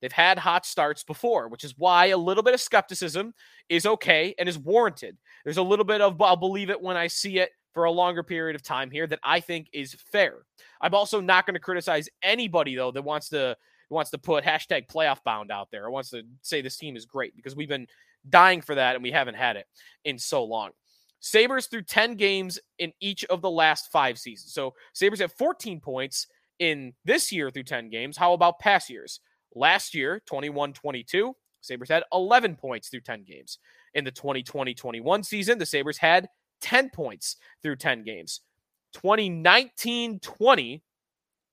They've 0.00 0.12
had 0.12 0.38
hot 0.38 0.66
starts 0.66 1.02
before, 1.02 1.48
which 1.48 1.64
is 1.64 1.78
why 1.78 2.06
a 2.06 2.18
little 2.18 2.42
bit 2.42 2.52
of 2.52 2.60
skepticism 2.60 3.32
is 3.70 3.86
okay 3.86 4.34
and 4.38 4.48
is 4.48 4.58
warranted. 4.58 5.16
There's 5.44 5.56
a 5.56 5.62
little 5.62 5.84
bit 5.84 6.02
of, 6.02 6.20
I'll 6.20 6.36
believe 6.36 6.68
it 6.68 6.80
when 6.80 6.96
I 6.96 7.06
see 7.06 7.38
it 7.38 7.50
for 7.72 7.84
a 7.84 7.90
longer 7.90 8.22
period 8.22 8.54
of 8.54 8.62
time 8.62 8.90
here 8.90 9.06
that 9.06 9.20
I 9.24 9.40
think 9.40 9.68
is 9.72 9.96
fair. 10.12 10.44
I'm 10.80 10.94
also 10.94 11.20
not 11.20 11.46
going 11.46 11.54
to 11.54 11.60
criticize 11.60 12.08
anybody, 12.22 12.76
though, 12.76 12.92
that 12.92 13.02
wants 13.02 13.30
to 13.30 13.56
wants 13.90 14.10
to 14.10 14.18
put 14.18 14.44
hashtag 14.44 14.88
playoff 14.88 15.22
bound 15.24 15.50
out 15.50 15.70
there 15.70 15.84
or 15.84 15.90
wants 15.90 16.10
to 16.10 16.22
say 16.42 16.60
this 16.60 16.76
team 16.76 16.96
is 16.96 17.06
great 17.06 17.36
because 17.36 17.56
we've 17.56 17.68
been 17.68 17.86
dying 18.28 18.60
for 18.60 18.74
that 18.74 18.94
and 18.94 19.02
we 19.02 19.10
haven't 19.10 19.34
had 19.34 19.56
it 19.56 19.66
in 20.04 20.18
so 20.18 20.44
long. 20.44 20.70
Sabres 21.20 21.66
through 21.66 21.82
10 21.82 22.16
games 22.16 22.58
in 22.78 22.92
each 23.00 23.24
of 23.26 23.40
the 23.40 23.50
last 23.50 23.90
five 23.90 24.18
seasons. 24.18 24.52
So 24.52 24.74
Sabres 24.92 25.20
have 25.20 25.32
14 25.32 25.80
points 25.80 26.26
in 26.58 26.92
this 27.04 27.32
year 27.32 27.50
through 27.50 27.64
10 27.64 27.88
games. 27.88 28.16
How 28.16 28.32
about 28.34 28.58
past 28.58 28.90
years? 28.90 29.20
Last 29.54 29.94
year, 29.94 30.20
21 30.26 30.72
22, 30.72 31.34
Sabres 31.60 31.88
had 31.88 32.04
11 32.12 32.56
points 32.56 32.88
through 32.88 33.00
10 33.00 33.24
games. 33.24 33.58
In 33.94 34.04
the 34.04 34.10
2020 34.10 34.74
21 34.74 35.22
season, 35.22 35.58
the 35.58 35.66
Sabres 35.66 35.96
had 35.96 36.28
10 36.60 36.90
points 36.90 37.36
through 37.62 37.76
10 37.76 38.02
games. 38.04 38.40
2019 38.94 40.20
20, 40.20 40.82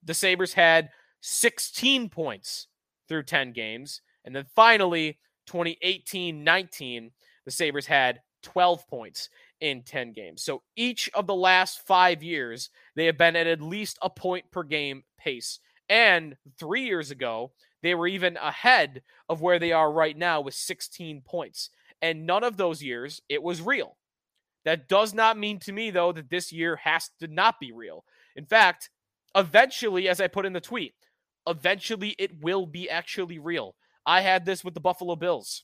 the 0.04 0.14
Sabres 0.14 0.54
had 0.54 0.90
16 1.22 2.10
points 2.10 2.68
through 3.08 3.24
10 3.24 3.54
games. 3.54 4.02
And 4.26 4.36
then 4.36 4.46
finally, 4.56 5.20
2018 5.48 6.44
19, 6.44 7.12
the 7.46 7.52
Sabres 7.52 7.86
had 7.86 8.22
12 8.44 8.88
points 8.88 9.30
in 9.60 9.84
10 9.84 10.14
games. 10.14 10.44
So 10.44 10.64
each 10.76 11.10
of 11.14 11.28
the 11.28 11.36
last 11.36 11.86
five 11.86 12.24
years, 12.24 12.70
they 12.96 13.06
have 13.06 13.18
been 13.18 13.36
at 13.36 13.48
at 13.48 13.62
least 13.62 13.98
a 14.02 14.10
point 14.10 14.50
per 14.52 14.64
game 14.64 15.04
pace. 15.18 15.60
And 15.90 16.36
three 16.58 16.86
years 16.86 17.12
ago, 17.12 17.52
they 17.84 17.96
were 17.96 18.08
even 18.08 18.38
ahead 18.38 19.02
of 19.30 19.42
where 19.42 19.60
they 19.60 19.72
are 19.72 19.92
right 19.92 20.18
now 20.18 20.42
with 20.42 20.54
16 20.54 21.22
points. 21.22 21.70
And 22.02 22.26
none 22.26 22.44
of 22.44 22.58
those 22.58 22.82
years, 22.82 23.22
it 23.30 23.44
was 23.44 23.62
real. 23.62 23.98
That 24.66 24.88
does 24.88 25.14
not 25.14 25.38
mean 25.38 25.60
to 25.60 25.72
me, 25.72 25.90
though, 25.90 26.12
that 26.12 26.30
this 26.30 26.52
year 26.52 26.76
has 26.78 27.10
to 27.20 27.28
not 27.28 27.60
be 27.60 27.72
real. 27.72 28.06
In 28.36 28.46
fact, 28.46 28.90
eventually, 29.36 30.08
as 30.08 30.22
I 30.22 30.28
put 30.28 30.46
in 30.46 30.54
the 30.54 30.62
tweet, 30.62 30.94
eventually 31.52 32.16
it 32.18 32.42
will 32.42 32.66
be 32.66 32.90
actually 32.90 33.38
real. 33.38 33.76
I 34.06 34.22
had 34.22 34.46
this 34.46 34.64
with 34.64 34.74
the 34.74 34.80
Buffalo 34.80 35.16
Bills 35.16 35.64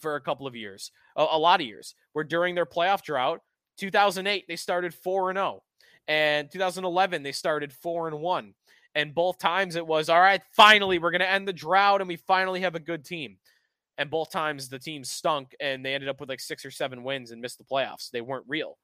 for 0.00 0.14
a 0.14 0.20
couple 0.20 0.46
of 0.46 0.54
years, 0.54 0.90
a, 1.16 1.26
a 1.30 1.38
lot 1.38 1.60
of 1.60 1.66
years, 1.66 1.94
where 2.12 2.24
during 2.24 2.54
their 2.54 2.66
playoff 2.66 3.02
drought, 3.02 3.40
2008 3.78 4.44
they 4.48 4.56
started 4.56 4.94
4 4.94 5.30
and 5.30 5.36
0 5.38 5.62
and 6.08 6.50
2011 6.50 7.22
they 7.22 7.32
started 7.32 7.72
4 7.72 8.08
and 8.08 8.20
1 8.20 8.54
and 8.94 9.14
both 9.14 9.38
times 9.38 9.76
it 9.76 9.86
was 9.86 10.08
all 10.08 10.20
right 10.20 10.40
finally 10.52 10.98
we're 10.98 11.10
going 11.10 11.20
to 11.20 11.30
end 11.30 11.46
the 11.46 11.52
drought 11.52 12.00
and 12.00 12.08
we 12.08 12.16
finally 12.16 12.60
have 12.60 12.74
a 12.74 12.80
good 12.80 13.04
team. 13.04 13.36
And 13.98 14.10
both 14.10 14.30
times 14.30 14.68
the 14.68 14.78
team 14.78 15.04
stunk 15.04 15.56
and 15.58 15.84
they 15.84 15.94
ended 15.94 16.10
up 16.10 16.20
with 16.20 16.28
like 16.28 16.40
6 16.40 16.66
or 16.66 16.70
7 16.70 17.02
wins 17.02 17.30
and 17.30 17.40
missed 17.40 17.56
the 17.56 17.64
playoffs. 17.64 18.10
They 18.10 18.20
weren't 18.20 18.44
real. 18.46 18.76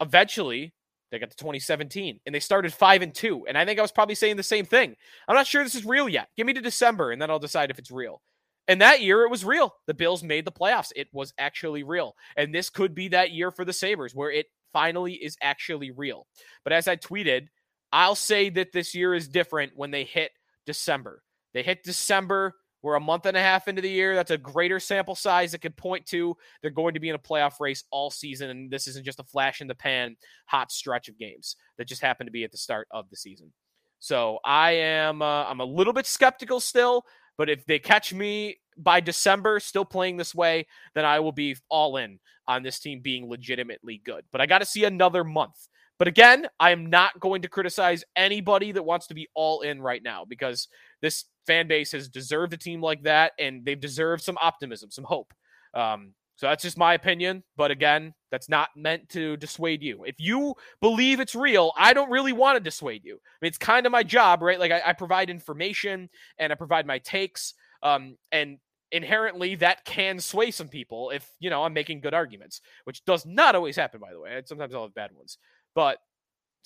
Eventually 0.00 0.74
they 1.10 1.18
got 1.18 1.30
to 1.30 1.36
2017 1.36 2.20
and 2.26 2.34
they 2.34 2.40
started 2.40 2.72
5 2.72 3.02
and 3.02 3.14
2 3.14 3.46
and 3.48 3.56
i 3.56 3.64
think 3.64 3.78
i 3.78 3.82
was 3.82 3.92
probably 3.92 4.14
saying 4.14 4.36
the 4.36 4.42
same 4.42 4.64
thing 4.64 4.94
i'm 5.28 5.36
not 5.36 5.46
sure 5.46 5.62
this 5.62 5.74
is 5.74 5.84
real 5.84 6.08
yet 6.08 6.28
give 6.36 6.46
me 6.46 6.52
to 6.52 6.60
december 6.60 7.12
and 7.12 7.20
then 7.20 7.30
i'll 7.30 7.38
decide 7.38 7.70
if 7.70 7.78
it's 7.78 7.90
real 7.90 8.20
and 8.68 8.80
that 8.80 9.00
year 9.00 9.22
it 9.22 9.30
was 9.30 9.44
real. 9.44 9.74
The 9.86 9.94
Bills 9.94 10.22
made 10.22 10.44
the 10.44 10.52
playoffs. 10.52 10.92
It 10.96 11.08
was 11.12 11.32
actually 11.38 11.82
real. 11.82 12.16
And 12.36 12.54
this 12.54 12.70
could 12.70 12.94
be 12.94 13.08
that 13.08 13.30
year 13.30 13.50
for 13.50 13.64
the 13.64 13.72
Sabres 13.72 14.14
where 14.14 14.30
it 14.30 14.46
finally 14.72 15.14
is 15.14 15.36
actually 15.40 15.90
real. 15.90 16.26
But 16.64 16.72
as 16.72 16.88
I 16.88 16.96
tweeted, 16.96 17.46
I'll 17.92 18.16
say 18.16 18.50
that 18.50 18.72
this 18.72 18.94
year 18.94 19.14
is 19.14 19.28
different 19.28 19.72
when 19.76 19.90
they 19.90 20.04
hit 20.04 20.32
December. 20.66 21.22
They 21.54 21.62
hit 21.62 21.84
December. 21.84 22.54
We're 22.86 22.94
a 22.94 23.00
month 23.00 23.26
and 23.26 23.36
a 23.36 23.40
half 23.40 23.66
into 23.66 23.82
the 23.82 23.90
year. 23.90 24.14
That's 24.14 24.30
a 24.30 24.38
greater 24.38 24.78
sample 24.78 25.16
size 25.16 25.50
that 25.50 25.60
could 25.60 25.76
point 25.76 26.06
to 26.06 26.36
they're 26.62 26.70
going 26.70 26.94
to 26.94 27.00
be 27.00 27.08
in 27.08 27.16
a 27.16 27.18
playoff 27.18 27.58
race 27.58 27.82
all 27.90 28.12
season. 28.12 28.48
And 28.48 28.70
this 28.70 28.86
isn't 28.86 29.04
just 29.04 29.18
a 29.18 29.24
flash 29.24 29.60
in 29.60 29.66
the 29.66 29.74
pan, 29.74 30.14
hot 30.46 30.70
stretch 30.70 31.08
of 31.08 31.18
games 31.18 31.56
that 31.78 31.88
just 31.88 32.00
happened 32.00 32.28
to 32.28 32.32
be 32.32 32.44
at 32.44 32.52
the 32.52 32.58
start 32.58 32.86
of 32.92 33.10
the 33.10 33.16
season. 33.16 33.52
So 33.98 34.38
I 34.44 34.70
am 34.70 35.20
uh, 35.20 35.46
I'm 35.46 35.58
a 35.58 35.64
little 35.64 35.92
bit 35.92 36.06
skeptical 36.06 36.60
still. 36.60 37.02
But 37.36 37.50
if 37.50 37.66
they 37.66 37.80
catch 37.80 38.14
me 38.14 38.60
by 38.76 39.00
December 39.00 39.58
still 39.58 39.84
playing 39.84 40.16
this 40.16 40.32
way, 40.32 40.68
then 40.94 41.04
I 41.04 41.18
will 41.18 41.32
be 41.32 41.56
all 41.68 41.96
in 41.96 42.20
on 42.46 42.62
this 42.62 42.78
team 42.78 43.00
being 43.00 43.28
legitimately 43.28 44.00
good. 44.04 44.24
But 44.30 44.40
I 44.40 44.46
got 44.46 44.58
to 44.58 44.64
see 44.64 44.84
another 44.84 45.24
month. 45.24 45.56
But 45.98 46.08
again, 46.08 46.46
I 46.60 46.70
am 46.70 46.86
not 46.86 47.18
going 47.20 47.42
to 47.42 47.48
criticize 47.48 48.04
anybody 48.14 48.72
that 48.72 48.84
wants 48.84 49.06
to 49.08 49.14
be 49.14 49.28
all 49.34 49.62
in 49.62 49.80
right 49.80 50.02
now 50.02 50.24
because 50.24 50.68
this 51.06 51.24
fan 51.46 51.68
base 51.68 51.92
has 51.92 52.08
deserved 52.08 52.52
a 52.52 52.56
team 52.56 52.80
like 52.80 53.04
that 53.04 53.32
and 53.38 53.64
they've 53.64 53.78
deserved 53.78 54.24
some 54.24 54.36
optimism, 54.40 54.90
some 54.90 55.04
hope. 55.04 55.32
Um, 55.72 56.14
so 56.34 56.46
that's 56.48 56.64
just 56.64 56.76
my 56.76 56.94
opinion. 56.94 57.44
But 57.56 57.70
again, 57.70 58.12
that's 58.30 58.48
not 58.48 58.70
meant 58.76 59.08
to 59.10 59.36
dissuade 59.36 59.82
you. 59.82 60.04
If 60.04 60.16
you 60.18 60.54
believe 60.80 61.20
it's 61.20 61.36
real, 61.36 61.72
I 61.78 61.92
don't 61.92 62.10
really 62.10 62.32
want 62.32 62.56
to 62.56 62.60
dissuade 62.60 63.04
you. 63.04 63.14
I 63.14 63.38
mean, 63.40 63.48
it's 63.48 63.56
kind 63.58 63.86
of 63.86 63.92
my 63.92 64.02
job, 64.02 64.42
right? 64.42 64.58
Like 64.58 64.72
I, 64.72 64.82
I 64.86 64.92
provide 64.92 65.30
information 65.30 66.10
and 66.38 66.52
I 66.52 66.56
provide 66.56 66.86
my 66.86 66.98
takes. 66.98 67.54
Um, 67.82 68.16
and 68.32 68.58
inherently 68.92 69.54
that 69.56 69.84
can 69.84 70.18
sway 70.18 70.50
some 70.50 70.68
people 70.68 71.10
if 71.10 71.28
you 71.40 71.50
know 71.50 71.62
I'm 71.62 71.72
making 71.72 72.00
good 72.00 72.14
arguments, 72.14 72.60
which 72.84 73.04
does 73.04 73.24
not 73.24 73.54
always 73.54 73.76
happen, 73.76 74.00
by 74.00 74.12
the 74.12 74.20
way. 74.20 74.42
Sometimes 74.44 74.74
I'll 74.74 74.82
have 74.82 74.94
bad 74.94 75.12
ones, 75.12 75.38
but 75.74 75.98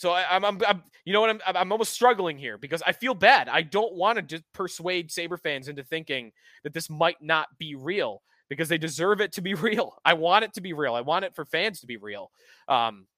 so 0.01 0.13
I, 0.13 0.35
am 0.35 0.47
I'm, 0.47 0.59
I'm, 0.67 0.83
you 1.05 1.13
know 1.13 1.21
what, 1.21 1.29
I'm, 1.29 1.41
I'm 1.45 1.73
almost 1.73 1.93
struggling 1.93 2.39
here 2.39 2.57
because 2.57 2.81
I 2.81 2.93
feel 2.93 3.13
bad. 3.13 3.51
I 3.51 3.61
don't 3.61 3.93
want 3.93 4.17
to 4.17 4.23
just 4.23 4.51
persuade 4.55 5.11
Saber 5.11 5.37
fans 5.37 5.69
into 5.69 5.85
thinking 5.85 6.33
that 6.65 6.73
this 6.73 6.89
might 6.89 7.21
not 7.21 7.49
be 7.59 7.75
real 7.75 8.23
because 8.49 8.71
they 8.71 8.79
deserve 8.79 9.21
it 9.21 9.33
to 9.33 9.43
be 9.43 9.53
real. 9.69 9.99
I 10.03 10.15
want 10.15 10.47
it 10.47 10.55
to 10.55 10.63
be 10.63 10.73
real. 10.73 10.95
I 10.95 11.03
want 11.03 11.27
it 11.27 11.35
for 11.35 11.45
fans 11.45 11.81
to 11.81 11.87
be 11.87 11.99
real. 11.99 12.31
Um, 12.67 13.09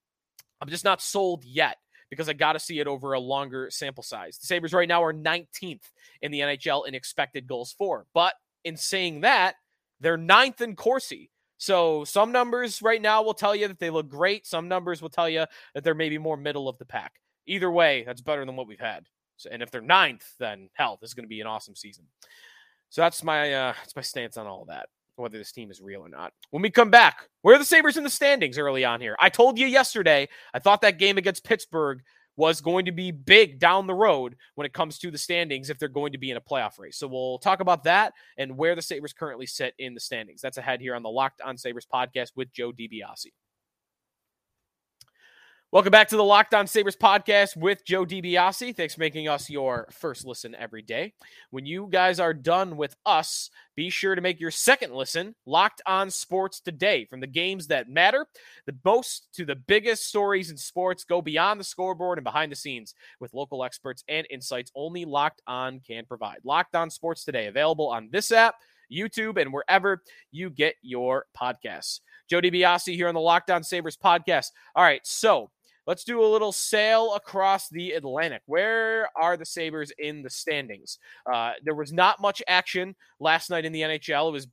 I'm 0.60 0.68
just 0.68 0.84
not 0.84 1.00
sold 1.00 1.44
yet 1.44 1.76
because 2.10 2.28
I 2.28 2.32
got 2.32 2.54
to 2.54 2.58
see 2.58 2.80
it 2.80 2.88
over 2.88 3.12
a 3.12 3.20
longer 3.20 3.68
sample 3.70 4.02
size. 4.02 4.38
The 4.38 4.48
Sabres 4.48 4.72
right 4.72 4.88
now 4.88 5.04
are 5.04 5.14
19th 5.14 5.84
in 6.20 6.32
the 6.32 6.40
NHL 6.40 6.88
in 6.88 6.96
expected 6.96 7.46
goals 7.46 7.76
for. 7.78 8.06
But 8.12 8.34
in 8.64 8.76
saying 8.76 9.20
that, 9.20 9.54
they're 10.00 10.16
ninth 10.16 10.60
in 10.60 10.74
Corsi. 10.74 11.30
So 11.62 12.02
some 12.02 12.32
numbers 12.32 12.82
right 12.82 13.00
now 13.00 13.22
will 13.22 13.34
tell 13.34 13.54
you 13.54 13.68
that 13.68 13.78
they 13.78 13.88
look 13.88 14.08
great. 14.08 14.48
Some 14.48 14.66
numbers 14.66 15.00
will 15.00 15.10
tell 15.10 15.28
you 15.28 15.46
that 15.74 15.84
they're 15.84 15.94
maybe 15.94 16.18
more 16.18 16.36
middle 16.36 16.68
of 16.68 16.76
the 16.78 16.84
pack. 16.84 17.12
Either 17.46 17.70
way, 17.70 18.02
that's 18.04 18.20
better 18.20 18.44
than 18.44 18.56
what 18.56 18.66
we've 18.66 18.80
had. 18.80 19.06
So, 19.36 19.48
and 19.48 19.62
if 19.62 19.70
they're 19.70 19.80
ninth, 19.80 20.26
then 20.40 20.70
hell, 20.72 20.98
this 21.00 21.10
is 21.10 21.14
going 21.14 21.22
to 21.22 21.28
be 21.28 21.40
an 21.40 21.46
awesome 21.46 21.76
season. 21.76 22.06
So 22.88 23.00
that's 23.00 23.22
my 23.22 23.52
uh, 23.52 23.74
that's 23.78 23.94
my 23.94 24.02
stance 24.02 24.36
on 24.36 24.48
all 24.48 24.64
that 24.64 24.88
whether 25.14 25.38
this 25.38 25.52
team 25.52 25.70
is 25.70 25.80
real 25.80 26.00
or 26.00 26.08
not. 26.08 26.32
When 26.50 26.62
we 26.62 26.70
come 26.70 26.90
back, 26.90 27.28
where 27.42 27.54
are 27.54 27.58
the 27.58 27.64
Sabres 27.64 27.96
in 27.96 28.02
the 28.02 28.10
standings 28.10 28.58
early 28.58 28.84
on 28.84 29.00
here? 29.00 29.14
I 29.20 29.28
told 29.28 29.56
you 29.56 29.66
yesterday, 29.66 30.28
I 30.52 30.58
thought 30.58 30.80
that 30.80 30.98
game 30.98 31.16
against 31.16 31.44
Pittsburgh 31.44 32.02
was 32.36 32.60
going 32.60 32.86
to 32.86 32.92
be 32.92 33.10
big 33.10 33.58
down 33.58 33.86
the 33.86 33.94
road 33.94 34.36
when 34.54 34.64
it 34.64 34.72
comes 34.72 34.98
to 34.98 35.10
the 35.10 35.18
standings 35.18 35.70
if 35.70 35.78
they're 35.78 35.88
going 35.88 36.12
to 36.12 36.18
be 36.18 36.30
in 36.30 36.36
a 36.36 36.40
playoff 36.40 36.78
race. 36.78 36.96
So 36.96 37.06
we'll 37.06 37.38
talk 37.38 37.60
about 37.60 37.84
that 37.84 38.14
and 38.38 38.56
where 38.56 38.74
the 38.74 38.82
Sabres 38.82 39.12
currently 39.12 39.46
sit 39.46 39.74
in 39.78 39.94
the 39.94 40.00
standings. 40.00 40.40
That's 40.40 40.58
ahead 40.58 40.80
here 40.80 40.94
on 40.94 41.02
the 41.02 41.10
Locked 41.10 41.40
On 41.42 41.56
Sabres 41.56 41.86
podcast 41.92 42.30
with 42.34 42.52
Joe 42.52 42.72
DiBiase. 42.72 43.26
Welcome 45.72 45.90
back 45.90 46.08
to 46.08 46.18
the 46.18 46.22
Locked 46.22 46.52
On 46.52 46.66
Sabres 46.66 46.96
podcast 46.96 47.56
with 47.56 47.82
Joe 47.86 48.04
DiBiase. 48.04 48.76
Thanks 48.76 48.92
for 48.92 49.00
making 49.00 49.26
us 49.26 49.48
your 49.48 49.88
first 49.90 50.26
listen 50.26 50.54
every 50.54 50.82
day. 50.82 51.14
When 51.48 51.64
you 51.64 51.88
guys 51.90 52.20
are 52.20 52.34
done 52.34 52.76
with 52.76 52.94
us, 53.06 53.48
be 53.74 53.88
sure 53.88 54.14
to 54.14 54.20
make 54.20 54.38
your 54.38 54.50
second 54.50 54.92
listen 54.92 55.34
Locked 55.46 55.80
On 55.86 56.10
Sports 56.10 56.60
Today. 56.60 57.06
From 57.06 57.20
the 57.20 57.26
games 57.26 57.68
that 57.68 57.88
matter, 57.88 58.26
the 58.66 58.76
most 58.84 59.28
to 59.32 59.46
the 59.46 59.56
biggest 59.56 60.06
stories 60.06 60.50
in 60.50 60.58
sports, 60.58 61.04
go 61.04 61.22
beyond 61.22 61.58
the 61.58 61.64
scoreboard 61.64 62.18
and 62.18 62.24
behind 62.24 62.52
the 62.52 62.56
scenes 62.56 62.94
with 63.18 63.32
local 63.32 63.64
experts 63.64 64.04
and 64.08 64.26
insights 64.28 64.70
only 64.74 65.06
Locked 65.06 65.40
On 65.46 65.80
can 65.80 66.04
provide. 66.04 66.40
Locked 66.44 66.74
On 66.74 66.90
Sports 66.90 67.24
Today, 67.24 67.46
available 67.46 67.88
on 67.88 68.10
this 68.12 68.30
app, 68.30 68.56
YouTube, 68.92 69.40
and 69.40 69.50
wherever 69.50 70.02
you 70.32 70.50
get 70.50 70.74
your 70.82 71.24
podcasts. 71.34 72.00
Joe 72.28 72.42
DiBiase 72.42 72.94
here 72.94 73.08
on 73.08 73.14
the 73.14 73.20
Locked 73.20 73.50
On 73.50 73.62
Sabres 73.62 73.96
podcast. 73.96 74.48
All 74.76 74.84
right, 74.84 75.00
so 75.06 75.50
Let's 75.86 76.04
do 76.04 76.22
a 76.22 76.26
little 76.26 76.52
sail 76.52 77.14
across 77.14 77.68
the 77.68 77.92
Atlantic. 77.92 78.42
Where 78.46 79.08
are 79.16 79.36
the 79.36 79.46
Sabres 79.46 79.92
in 79.98 80.22
the 80.22 80.30
standings? 80.30 80.98
Uh, 81.30 81.52
there 81.64 81.74
was 81.74 81.92
not 81.92 82.20
much 82.20 82.42
action 82.46 82.94
last 83.18 83.50
night 83.50 83.64
in 83.64 83.72
the 83.72 83.82
NHL. 83.82 84.28
It 84.28 84.32
was 84.32 84.46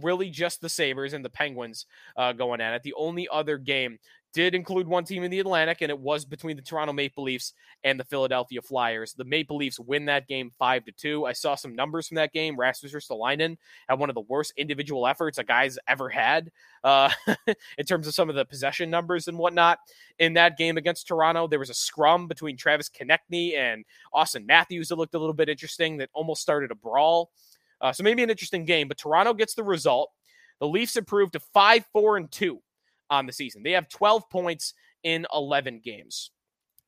really 0.00 0.30
just 0.30 0.60
the 0.60 0.68
Sabres 0.68 1.12
and 1.12 1.24
the 1.24 1.30
Penguins 1.30 1.86
uh, 2.16 2.32
going 2.32 2.60
at 2.60 2.74
it. 2.74 2.82
The 2.82 2.94
only 2.94 3.28
other 3.30 3.58
game 3.58 3.98
did 4.32 4.54
include 4.54 4.86
one 4.86 5.04
team 5.04 5.22
in 5.22 5.30
the 5.30 5.40
Atlantic, 5.40 5.82
and 5.82 5.90
it 5.90 5.98
was 5.98 6.24
between 6.24 6.56
the 6.56 6.62
Toronto 6.62 6.92
Maple 6.92 7.24
Leafs 7.24 7.52
and 7.84 7.98
the 7.98 8.04
Philadelphia 8.04 8.62
Flyers. 8.62 9.12
The 9.12 9.24
Maple 9.24 9.56
Leafs 9.56 9.78
win 9.78 10.06
that 10.06 10.26
game 10.26 10.52
five 10.58 10.84
to 10.86 10.92
two. 10.92 11.26
I 11.26 11.32
saw 11.32 11.54
some 11.54 11.74
numbers 11.74 12.08
from 12.08 12.16
that 12.16 12.32
game. 12.32 12.58
Rasmus 12.58 12.92
Ristolainen 12.92 13.56
had 13.88 13.98
one 13.98 14.08
of 14.08 14.14
the 14.14 14.22
worst 14.22 14.52
individual 14.56 15.06
efforts 15.06 15.38
a 15.38 15.44
guy's 15.44 15.78
ever 15.86 16.08
had 16.08 16.50
uh, 16.84 17.10
in 17.78 17.84
terms 17.86 18.06
of 18.06 18.14
some 18.14 18.28
of 18.28 18.34
the 18.34 18.44
possession 18.44 18.90
numbers 18.90 19.28
and 19.28 19.38
whatnot 19.38 19.78
in 20.18 20.34
that 20.34 20.56
game 20.56 20.76
against 20.76 21.08
Toronto. 21.08 21.46
There 21.46 21.58
was 21.58 21.70
a 21.70 21.74
scrum 21.74 22.26
between 22.26 22.56
Travis 22.56 22.88
Konecny 22.88 23.56
and 23.56 23.84
Austin 24.12 24.46
Matthews 24.46 24.88
that 24.88 24.96
looked 24.96 25.14
a 25.14 25.18
little 25.18 25.34
bit 25.34 25.48
interesting 25.48 25.98
that 25.98 26.10
almost 26.14 26.42
started 26.42 26.70
a 26.70 26.76
brawl. 26.76 27.30
Uh, 27.80 27.92
so 27.92 28.02
maybe 28.02 28.22
an 28.22 28.30
interesting 28.30 28.64
game, 28.64 28.88
but 28.88 28.96
Toronto 28.96 29.34
gets 29.34 29.54
the 29.54 29.64
result. 29.64 30.10
The 30.60 30.68
Leafs 30.68 30.96
improved 30.96 31.32
to 31.32 31.40
five, 31.40 31.84
four, 31.92 32.16
and 32.16 32.30
two 32.30 32.62
on 33.12 33.26
the 33.26 33.32
season. 33.32 33.62
They 33.62 33.72
have 33.72 33.88
12 33.88 34.28
points 34.30 34.74
in 35.04 35.26
11 35.32 35.80
games. 35.84 36.30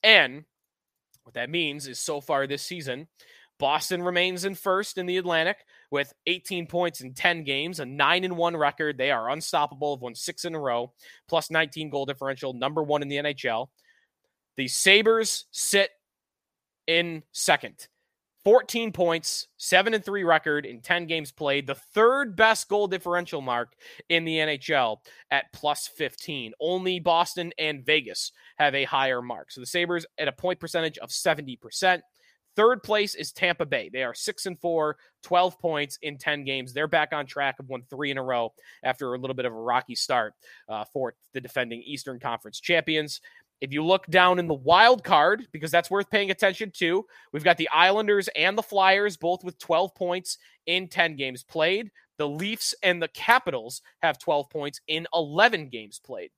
And 0.02 0.44
what 1.22 1.34
that 1.34 1.50
means 1.50 1.86
is 1.86 2.00
so 2.00 2.20
far 2.20 2.46
this 2.46 2.62
season, 2.62 3.06
Boston 3.58 4.02
remains 4.02 4.44
in 4.44 4.54
first 4.54 4.98
in 4.98 5.06
the 5.06 5.18
Atlantic 5.18 5.58
with 5.90 6.12
18 6.26 6.66
points 6.66 7.02
in 7.02 7.14
10 7.14 7.44
games, 7.44 7.78
a 7.78 7.84
9 7.84 8.24
and 8.24 8.36
1 8.36 8.56
record. 8.56 8.98
They 8.98 9.10
are 9.10 9.30
unstoppable, 9.30 9.94
have 9.94 10.02
won 10.02 10.14
6 10.14 10.44
in 10.44 10.54
a 10.54 10.58
row, 10.58 10.92
plus 11.28 11.50
19 11.50 11.90
goal 11.90 12.06
differential, 12.06 12.52
number 12.52 12.82
1 12.82 13.02
in 13.02 13.08
the 13.08 13.16
NHL. 13.16 13.68
The 14.56 14.66
Sabres 14.66 15.44
sit 15.52 15.90
in 16.86 17.22
second. 17.32 17.88
14 18.44 18.92
points, 18.92 19.48
7 19.56 19.94
and 19.94 20.04
3 20.04 20.22
record 20.22 20.66
in 20.66 20.80
10 20.82 21.06
games 21.06 21.32
played, 21.32 21.66
the 21.66 21.74
third 21.74 22.36
best 22.36 22.68
goal 22.68 22.86
differential 22.86 23.40
mark 23.40 23.72
in 24.10 24.24
the 24.24 24.36
NHL 24.36 24.98
at 25.30 25.50
plus 25.52 25.88
15. 25.88 26.52
Only 26.60 27.00
Boston 27.00 27.52
and 27.58 27.84
Vegas 27.84 28.32
have 28.56 28.74
a 28.74 28.84
higher 28.84 29.22
mark. 29.22 29.50
So 29.50 29.60
the 29.60 29.66
Sabres 29.66 30.04
at 30.18 30.28
a 30.28 30.32
point 30.32 30.60
percentage 30.60 30.98
of 30.98 31.08
70%. 31.08 32.02
Third 32.56 32.84
place 32.84 33.16
is 33.16 33.32
Tampa 33.32 33.66
Bay. 33.66 33.90
They 33.92 34.04
are 34.04 34.14
6 34.14 34.46
and 34.46 34.60
4, 34.60 34.96
12 35.22 35.58
points 35.58 35.98
in 36.02 36.18
10 36.18 36.44
games. 36.44 36.72
They're 36.72 36.86
back 36.86 37.12
on 37.12 37.26
track 37.26 37.56
of 37.58 37.68
won 37.68 37.82
3 37.90 38.12
in 38.12 38.18
a 38.18 38.22
row 38.22 38.52
after 38.84 39.14
a 39.14 39.18
little 39.18 39.34
bit 39.34 39.44
of 39.44 39.52
a 39.52 39.56
rocky 39.56 39.96
start 39.96 40.34
uh, 40.68 40.84
for 40.92 41.14
the 41.32 41.40
defending 41.40 41.82
Eastern 41.82 42.20
Conference 42.20 42.60
champions. 42.60 43.20
If 43.60 43.72
you 43.72 43.84
look 43.84 44.06
down 44.08 44.38
in 44.38 44.46
the 44.46 44.54
wild 44.54 45.04
card, 45.04 45.46
because 45.52 45.70
that's 45.70 45.90
worth 45.90 46.10
paying 46.10 46.30
attention 46.30 46.70
to, 46.76 47.06
we've 47.32 47.44
got 47.44 47.56
the 47.56 47.68
Islanders 47.70 48.28
and 48.36 48.58
the 48.58 48.62
Flyers 48.62 49.16
both 49.16 49.44
with 49.44 49.58
12 49.58 49.94
points 49.94 50.38
in 50.66 50.88
10 50.88 51.16
games 51.16 51.42
played. 51.42 51.90
The 52.18 52.28
Leafs 52.28 52.74
and 52.82 53.02
the 53.02 53.08
Capitals 53.08 53.82
have 54.02 54.18
12 54.18 54.50
points 54.50 54.80
in 54.86 55.06
11 55.14 55.68
games 55.68 55.98
played. 55.98 56.30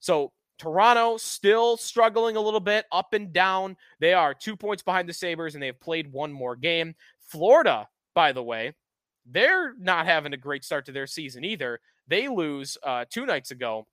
So 0.00 0.32
Toronto 0.58 1.16
still 1.16 1.76
struggling 1.76 2.36
a 2.36 2.40
little 2.40 2.60
bit 2.60 2.86
up 2.92 3.12
and 3.12 3.32
down. 3.32 3.76
They 4.00 4.14
are 4.14 4.34
two 4.34 4.56
points 4.56 4.82
behind 4.82 5.08
the 5.08 5.14
Sabres 5.14 5.54
and 5.54 5.62
they 5.62 5.68
have 5.68 5.80
played 5.80 6.12
one 6.12 6.32
more 6.32 6.56
game. 6.56 6.94
Florida, 7.20 7.88
by 8.14 8.32
the 8.32 8.42
way, 8.42 8.74
they're 9.26 9.74
not 9.78 10.06
having 10.06 10.32
a 10.32 10.38
great 10.38 10.64
start 10.64 10.86
to 10.86 10.92
their 10.92 11.06
season 11.06 11.44
either. 11.44 11.80
They 12.06 12.28
lose 12.28 12.78
uh, 12.82 13.04
two 13.10 13.26
nights 13.26 13.50
ago 13.50 13.86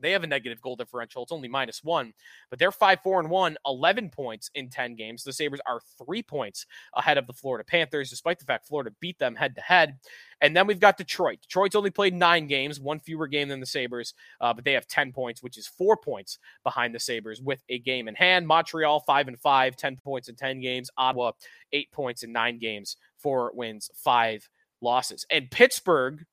they 0.00 0.12
have 0.12 0.24
a 0.24 0.26
negative 0.26 0.60
goal 0.60 0.76
differential. 0.76 1.22
It's 1.22 1.32
only 1.32 1.48
minus 1.48 1.82
one, 1.84 2.12
but 2.48 2.58
they're 2.58 2.72
5 2.72 3.00
4 3.02 3.20
and 3.20 3.30
1, 3.30 3.56
11 3.66 4.10
points 4.10 4.50
in 4.54 4.68
10 4.68 4.94
games. 4.94 5.24
The 5.24 5.32
Sabres 5.32 5.60
are 5.66 5.80
three 6.04 6.22
points 6.22 6.66
ahead 6.94 7.18
of 7.18 7.26
the 7.26 7.32
Florida 7.32 7.64
Panthers, 7.64 8.10
despite 8.10 8.38
the 8.38 8.44
fact 8.44 8.66
Florida 8.66 8.90
beat 9.00 9.18
them 9.18 9.36
head 9.36 9.54
to 9.56 9.60
head. 9.60 9.98
And 10.40 10.56
then 10.56 10.66
we've 10.66 10.80
got 10.80 10.96
Detroit. 10.96 11.42
Detroit's 11.42 11.74
only 11.74 11.90
played 11.90 12.14
nine 12.14 12.46
games, 12.46 12.80
one 12.80 12.98
fewer 12.98 13.26
game 13.26 13.48
than 13.48 13.60
the 13.60 13.66
Sabres, 13.66 14.14
uh, 14.40 14.54
but 14.54 14.64
they 14.64 14.72
have 14.72 14.86
10 14.86 15.12
points, 15.12 15.42
which 15.42 15.58
is 15.58 15.66
four 15.66 15.96
points 15.96 16.38
behind 16.64 16.94
the 16.94 17.00
Sabres 17.00 17.42
with 17.42 17.62
a 17.68 17.78
game 17.78 18.08
in 18.08 18.14
hand. 18.14 18.46
Montreal, 18.46 19.00
5 19.00 19.28
and 19.28 19.38
5, 19.38 19.76
10 19.76 19.96
points 19.98 20.28
in 20.28 20.36
10 20.36 20.60
games. 20.60 20.90
Ottawa, 20.96 21.32
eight 21.72 21.92
points 21.92 22.22
in 22.22 22.32
nine 22.32 22.58
games, 22.58 22.96
four 23.18 23.52
wins, 23.54 23.90
five 23.94 24.48
losses. 24.80 25.26
And 25.30 25.50
Pittsburgh, 25.50 26.24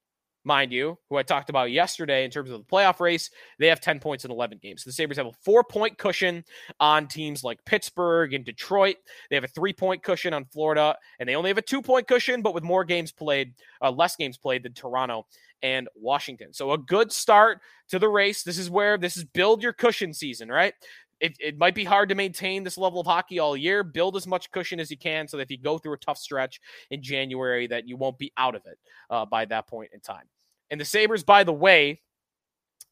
mind 0.48 0.72
you, 0.72 0.98
who 1.10 1.18
I 1.18 1.24
talked 1.24 1.50
about 1.50 1.70
yesterday 1.70 2.24
in 2.26 2.32
terms 2.32 2.50
of 2.50 2.58
the 2.60 2.66
playoff 2.66 3.00
race, 3.00 3.30
they 3.60 3.68
have 3.68 3.82
10 3.82 4.00
points 4.00 4.26
in 4.26 4.32
11 4.32 4.60
games. 4.62 4.84
The 4.84 4.92
Sabres 4.92 5.18
have 5.18 5.28
a 5.28 5.34
four 5.44 5.64
point 5.64 5.98
cushion 5.98 6.44
on 6.80 7.08
teams 7.08 7.44
like 7.44 7.64
Pittsburgh 7.66 8.34
and 8.34 8.44
Detroit. 8.44 8.96
They 9.30 9.36
have 9.36 9.44
a 9.44 9.50
three 9.50 9.74
point 9.74 10.02
cushion 10.02 10.34
on 10.34 10.46
Florida, 10.46 10.96
and 11.20 11.30
they 11.30 11.36
only 11.36 11.50
have 11.50 11.60
a 11.60 11.62
two 11.62 11.82
point 11.84 12.08
cushion, 12.08 12.42
but 12.42 12.56
with 12.56 12.64
more 12.64 12.84
games 12.84 13.12
played, 13.12 13.54
uh, 13.82 13.92
less 13.92 14.16
games 14.16 14.38
played 14.38 14.64
than 14.64 14.74
Toronto 14.74 15.28
and 15.62 15.88
Washington. 15.96 16.54
So 16.54 16.72
a 16.72 16.78
good 16.78 17.12
start 17.12 17.62
to 17.90 18.00
the 18.00 18.10
race. 18.10 18.44
This 18.44 18.58
is 18.58 18.70
where 18.70 18.98
this 18.98 19.18
is 19.18 19.26
build 19.26 19.62
your 19.62 19.74
cushion 19.74 20.14
season, 20.14 20.50
right? 20.50 20.74
It, 21.20 21.36
it 21.40 21.58
might 21.58 21.74
be 21.74 21.84
hard 21.84 22.10
to 22.10 22.16
maintain 22.16 22.64
this 22.64 22.78
level 22.78 23.00
of 23.00 23.08
hockey 23.08 23.40
all 23.40 23.58
year. 23.58 23.84
Build 23.84 24.16
as 24.16 24.28
much 24.28 24.52
cushion 24.52 24.80
as 24.80 24.92
you 24.92 24.98
can 24.98 25.28
so 25.28 25.38
that 25.38 25.44
if 25.44 25.52
you 25.52 25.58
go 25.58 25.78
through 25.78 25.94
a 25.94 25.98
tough 25.98 26.18
stretch 26.18 26.62
in 26.92 27.02
January, 27.02 27.66
that 27.68 27.88
you 27.88 27.98
won't 27.98 28.20
be 28.20 28.32
out 28.38 28.56
of 28.56 28.62
it 28.66 28.78
uh, 29.10 29.26
by 29.26 29.46
that 29.46 29.68
point 29.68 29.90
in 29.94 30.00
time. 30.00 30.26
And 30.72 30.80
the 30.80 30.86
Sabres, 30.86 31.24
by 31.24 31.44
the 31.44 31.54
way, 31.54 32.02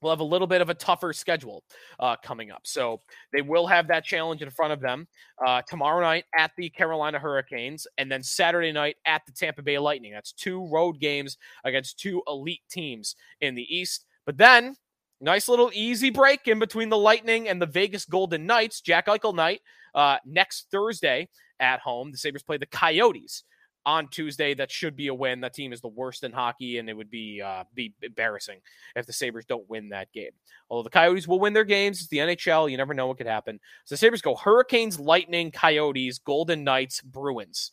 will 0.02 0.12
have 0.12 0.20
a 0.20 0.24
little 0.24 0.48
bit 0.48 0.62
of 0.62 0.70
a 0.70 0.74
tougher 0.74 1.14
schedule 1.14 1.64
uh, 2.00 2.16
coming 2.24 2.52
up. 2.52 2.62
So 2.64 3.02
they 3.34 3.42
will 3.42 3.68
have 3.68 3.88
that 3.88 4.04
challenge 4.04 4.42
in 4.42 4.50
front 4.50 4.74
of 4.74 4.80
them 4.80 5.08
uh, 5.46 5.62
tomorrow 5.68 6.02
night 6.02 6.26
at 6.38 6.52
the 6.58 6.70
Carolina 6.70 7.20
Hurricanes 7.20 7.88
and 7.98 8.12
then 8.12 8.22
Saturday 8.24 8.72
night 8.72 8.98
at 9.06 9.24
the 9.26 9.32
Tampa 9.32 9.62
Bay 9.62 9.80
Lightning. 9.80 10.14
That's 10.14 10.32
two 10.32 10.68
road 10.68 11.00
games 11.00 11.38
against 11.64 12.00
two 12.00 12.22
elite 12.28 12.62
teams 12.70 13.16
in 13.42 13.56
the 13.56 13.76
East. 13.76 14.06
But 14.26 14.38
then, 14.38 14.76
nice 15.22 15.48
little 15.48 15.72
easy 15.74 16.10
break 16.10 16.48
in 16.48 16.60
between 16.60 16.90
the 16.90 16.98
Lightning 16.98 17.48
and 17.48 17.62
the 17.62 17.66
Vegas 17.66 18.06
Golden 18.06 18.46
Knights, 18.46 18.82
Jack 18.82 19.08
Eichel 19.08 19.36
night, 19.36 19.62
uh, 19.94 20.18
next 20.26 20.68
Thursday 20.72 21.30
at 21.60 21.80
home. 21.80 22.12
The 22.12 22.18
Sabres 22.18 22.44
play 22.44 22.58
the 22.58 22.66
Coyotes 22.66 23.44
on 23.86 24.08
Tuesday. 24.08 24.54
That 24.54 24.72
should 24.72 24.96
be 24.96 25.08
a 25.08 25.14
win. 25.14 25.42
That 25.42 25.54
team 25.54 25.74
is 25.74 25.82
the 25.82 25.88
worst 25.88 26.24
in 26.24 26.32
hockey, 26.32 26.78
and 26.78 26.90
it 26.90 26.98
would 26.98 27.10
be 27.10 27.42
uh, 27.42 27.64
be 27.74 27.94
embarrassing 28.02 28.60
if 28.96 29.06
the 29.06 29.14
Sabres 29.14 29.46
don't 29.46 29.70
win 29.70 29.90
that 29.90 30.12
game. 30.12 30.32
Although 30.70 30.84
the 30.84 30.90
Coyotes 30.90 31.28
will 31.28 31.40
win 31.40 31.54
their 31.54 31.64
games, 31.64 32.00
it's 32.00 32.10
the 32.10 32.18
NHL. 32.18 32.70
You 32.70 32.78
never 32.78 32.94
know 32.94 33.08
what 33.08 33.18
could 33.18 33.28
happen. 33.28 33.60
So 33.86 33.94
the 33.94 33.98
Sabres 33.98 34.22
go 34.22 34.36
Hurricanes, 34.36 35.00
Lightning, 35.00 35.52
Coyotes, 35.52 36.20
Golden 36.20 36.64
Knights, 36.64 37.02
Bruins. 37.02 37.72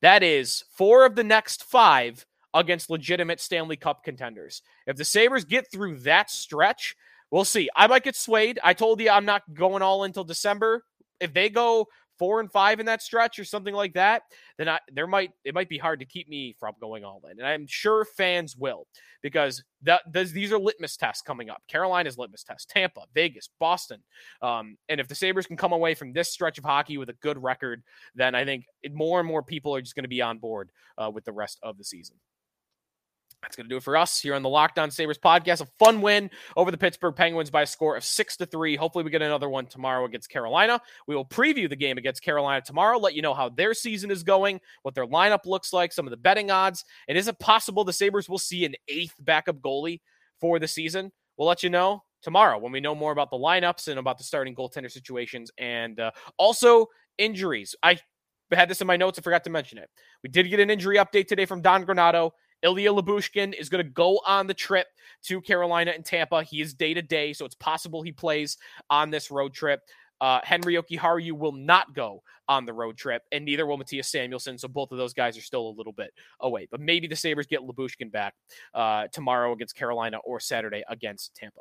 That 0.00 0.22
is 0.22 0.64
four 0.70 1.04
of 1.04 1.16
the 1.16 1.24
next 1.24 1.64
five 1.64 2.24
against 2.54 2.90
legitimate 2.90 3.40
Stanley 3.40 3.76
Cup 3.76 4.04
contenders. 4.04 4.62
If 4.86 4.96
the 4.96 5.04
Sabres 5.04 5.44
get 5.44 5.70
through 5.70 5.98
that 6.00 6.30
stretch, 6.30 6.96
we'll 7.30 7.44
see. 7.44 7.68
I 7.74 7.86
might 7.86 8.04
get 8.04 8.16
swayed. 8.16 8.58
I 8.62 8.74
told 8.74 9.00
you 9.00 9.10
I'm 9.10 9.24
not 9.24 9.42
going 9.54 9.82
all 9.82 10.04
until 10.04 10.24
December. 10.24 10.84
If 11.20 11.34
they 11.34 11.50
go 11.50 11.88
four 12.18 12.40
and 12.40 12.50
five 12.50 12.80
in 12.80 12.86
that 12.86 13.02
stretch 13.02 13.38
or 13.38 13.44
something 13.44 13.74
like 13.74 13.94
that, 13.94 14.22
then 14.56 14.68
I, 14.68 14.80
there 14.92 15.06
might 15.06 15.30
it 15.44 15.54
might 15.54 15.68
be 15.68 15.78
hard 15.78 16.00
to 16.00 16.06
keep 16.06 16.28
me 16.28 16.56
from 16.58 16.74
going 16.80 17.04
all 17.04 17.22
in, 17.30 17.38
and 17.38 17.46
I'm 17.46 17.66
sure 17.66 18.04
fans 18.04 18.56
will 18.56 18.86
because 19.22 19.62
that 19.82 20.02
these 20.12 20.52
are 20.52 20.58
litmus 20.58 20.96
tests 20.96 21.22
coming 21.22 21.50
up. 21.50 21.62
Carolina's 21.68 22.18
litmus 22.18 22.44
test, 22.44 22.68
Tampa, 22.70 23.02
Vegas, 23.14 23.48
Boston, 23.58 24.02
um, 24.42 24.76
and 24.88 25.00
if 25.00 25.08
the 25.08 25.14
Sabres 25.14 25.46
can 25.46 25.56
come 25.56 25.72
away 25.72 25.94
from 25.94 26.12
this 26.12 26.30
stretch 26.30 26.58
of 26.58 26.64
hockey 26.64 26.98
with 26.98 27.08
a 27.08 27.14
good 27.14 27.42
record, 27.42 27.82
then 28.14 28.34
I 28.34 28.44
think 28.44 28.64
more 28.92 29.20
and 29.20 29.28
more 29.28 29.42
people 29.42 29.74
are 29.74 29.80
just 29.80 29.94
going 29.94 30.04
to 30.04 30.08
be 30.08 30.22
on 30.22 30.38
board 30.38 30.70
uh, 30.96 31.10
with 31.12 31.24
the 31.24 31.32
rest 31.32 31.58
of 31.62 31.78
the 31.78 31.84
season. 31.84 32.16
That's 33.42 33.54
going 33.54 33.66
to 33.66 33.68
do 33.68 33.76
it 33.76 33.84
for 33.84 33.96
us 33.96 34.20
here 34.20 34.34
on 34.34 34.42
the 34.42 34.48
Locked 34.48 34.78
On 34.78 34.90
Sabres 34.90 35.18
podcast. 35.18 35.60
A 35.60 35.68
fun 35.78 36.00
win 36.00 36.28
over 36.56 36.70
the 36.70 36.76
Pittsburgh 36.76 37.14
Penguins 37.14 37.50
by 37.50 37.62
a 37.62 37.66
score 37.66 37.96
of 37.96 38.02
six 38.02 38.36
to 38.38 38.46
three. 38.46 38.74
Hopefully, 38.74 39.04
we 39.04 39.10
get 39.10 39.22
another 39.22 39.48
one 39.48 39.66
tomorrow 39.66 40.04
against 40.04 40.28
Carolina. 40.28 40.80
We 41.06 41.14
will 41.14 41.24
preview 41.24 41.68
the 41.68 41.76
game 41.76 41.98
against 41.98 42.22
Carolina 42.22 42.62
tomorrow, 42.62 42.98
let 42.98 43.14
you 43.14 43.22
know 43.22 43.34
how 43.34 43.48
their 43.48 43.74
season 43.74 44.10
is 44.10 44.24
going, 44.24 44.60
what 44.82 44.94
their 44.94 45.06
lineup 45.06 45.46
looks 45.46 45.72
like, 45.72 45.92
some 45.92 46.06
of 46.06 46.10
the 46.10 46.16
betting 46.16 46.50
odds. 46.50 46.84
And 47.06 47.16
is 47.16 47.28
it 47.28 47.38
possible 47.38 47.84
the 47.84 47.92
Sabres 47.92 48.28
will 48.28 48.38
see 48.38 48.64
an 48.64 48.74
eighth 48.88 49.14
backup 49.20 49.60
goalie 49.60 50.00
for 50.40 50.58
the 50.58 50.68
season? 50.68 51.12
We'll 51.36 51.48
let 51.48 51.62
you 51.62 51.70
know 51.70 52.02
tomorrow 52.22 52.58
when 52.58 52.72
we 52.72 52.80
know 52.80 52.96
more 52.96 53.12
about 53.12 53.30
the 53.30 53.38
lineups 53.38 53.86
and 53.86 54.00
about 54.00 54.18
the 54.18 54.24
starting 54.24 54.54
goaltender 54.56 54.90
situations 54.90 55.52
and 55.58 56.00
uh, 56.00 56.10
also 56.38 56.86
injuries. 57.18 57.76
I 57.84 57.98
had 58.52 58.68
this 58.68 58.80
in 58.80 58.86
my 58.86 58.96
notes. 58.96 59.18
I 59.18 59.22
forgot 59.22 59.44
to 59.44 59.50
mention 59.50 59.78
it. 59.78 59.88
We 60.24 60.30
did 60.30 60.50
get 60.50 60.58
an 60.58 60.70
injury 60.70 60.96
update 60.96 61.28
today 61.28 61.44
from 61.44 61.62
Don 61.62 61.84
Granato. 61.84 62.32
Ilya 62.62 62.92
Lyubushkin 62.92 63.54
is 63.54 63.68
going 63.68 63.84
to 63.84 63.90
go 63.90 64.20
on 64.26 64.46
the 64.46 64.54
trip 64.54 64.86
to 65.24 65.40
Carolina 65.40 65.92
and 65.94 66.04
Tampa. 66.04 66.42
He 66.42 66.60
is 66.60 66.74
day 66.74 66.94
to 66.94 67.02
day, 67.02 67.32
so 67.32 67.44
it's 67.44 67.54
possible 67.54 68.02
he 68.02 68.12
plays 68.12 68.56
on 68.90 69.10
this 69.10 69.30
road 69.30 69.54
trip. 69.54 69.80
Uh, 70.20 70.40
Henri 70.42 70.74
Jokiharju 70.74 71.32
will 71.32 71.52
not 71.52 71.94
go 71.94 72.22
on 72.48 72.64
the 72.64 72.72
road 72.72 72.96
trip, 72.96 73.22
and 73.30 73.44
neither 73.44 73.66
will 73.66 73.78
Mattias 73.78 74.06
Samuelsson. 74.06 74.58
So 74.58 74.66
both 74.66 74.90
of 74.90 74.98
those 74.98 75.12
guys 75.12 75.36
are 75.38 75.42
still 75.42 75.68
a 75.68 75.76
little 75.76 75.92
bit 75.92 76.12
away. 76.40 76.66
But 76.70 76.80
maybe 76.80 77.06
the 77.06 77.14
Sabres 77.14 77.46
get 77.46 77.60
Lyubushkin 77.60 78.10
back 78.10 78.34
uh, 78.74 79.06
tomorrow 79.12 79.52
against 79.52 79.76
Carolina 79.76 80.18
or 80.24 80.40
Saturday 80.40 80.82
against 80.88 81.36
Tampa. 81.36 81.60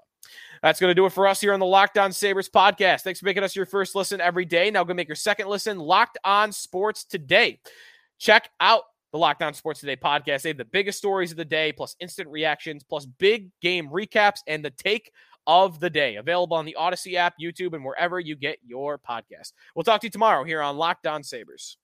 That's 0.64 0.80
going 0.80 0.90
to 0.90 0.96
do 0.96 1.06
it 1.06 1.12
for 1.12 1.28
us 1.28 1.40
here 1.40 1.54
on 1.54 1.60
the 1.60 1.66
Locked 1.66 1.98
On 1.98 2.12
Sabres 2.12 2.50
podcast. 2.50 3.02
Thanks 3.02 3.20
for 3.20 3.26
making 3.26 3.44
us 3.44 3.56
your 3.56 3.66
first 3.66 3.96
listen 3.96 4.20
every 4.20 4.46
day. 4.46 4.72
Now 4.72 4.84
go 4.84 4.94
make 4.94 5.08
your 5.08 5.16
second 5.16 5.50
listen. 5.50 5.78
Locked 5.78 6.18
On 6.24 6.52
Sports 6.52 7.04
today. 7.04 7.60
Check 8.18 8.50
out 8.60 8.84
the 9.12 9.18
Locked 9.18 9.42
On 9.42 9.54
Sports 9.54 9.80
Today 9.80 9.96
podcast. 9.96 10.42
They 10.42 10.50
have 10.50 10.58
the 10.58 10.66
biggest 10.66 10.98
stories 10.98 11.32
of 11.32 11.38
the 11.38 11.46
day, 11.46 11.72
plus 11.72 11.96
instant 12.00 12.30
reactions, 12.30 12.84
plus 12.84 13.06
big 13.06 13.50
game 13.62 13.90
recaps, 13.90 14.40
and 14.48 14.64
the 14.64 14.72
take 14.72 15.12
of 15.46 15.80
the 15.80 15.90
day. 15.90 16.18
Available 16.18 16.58
on 16.58 16.66
the 16.66 16.76
Odyssey 16.76 17.18
app, 17.18 17.36
YouTube, 17.42 17.74
and 17.74 17.84
wherever 17.86 18.20
you 18.20 18.36
get 18.36 18.60
your 18.66 19.00
podcast. 19.00 19.54
We'll 19.76 19.84
talk 19.84 20.02
to 20.02 20.08
you 20.08 20.12
tomorrow 20.12 20.44
here 20.44 20.62
on 20.62 20.78
Locked 20.78 21.08
On 21.08 21.24
Sabres. 21.24 21.78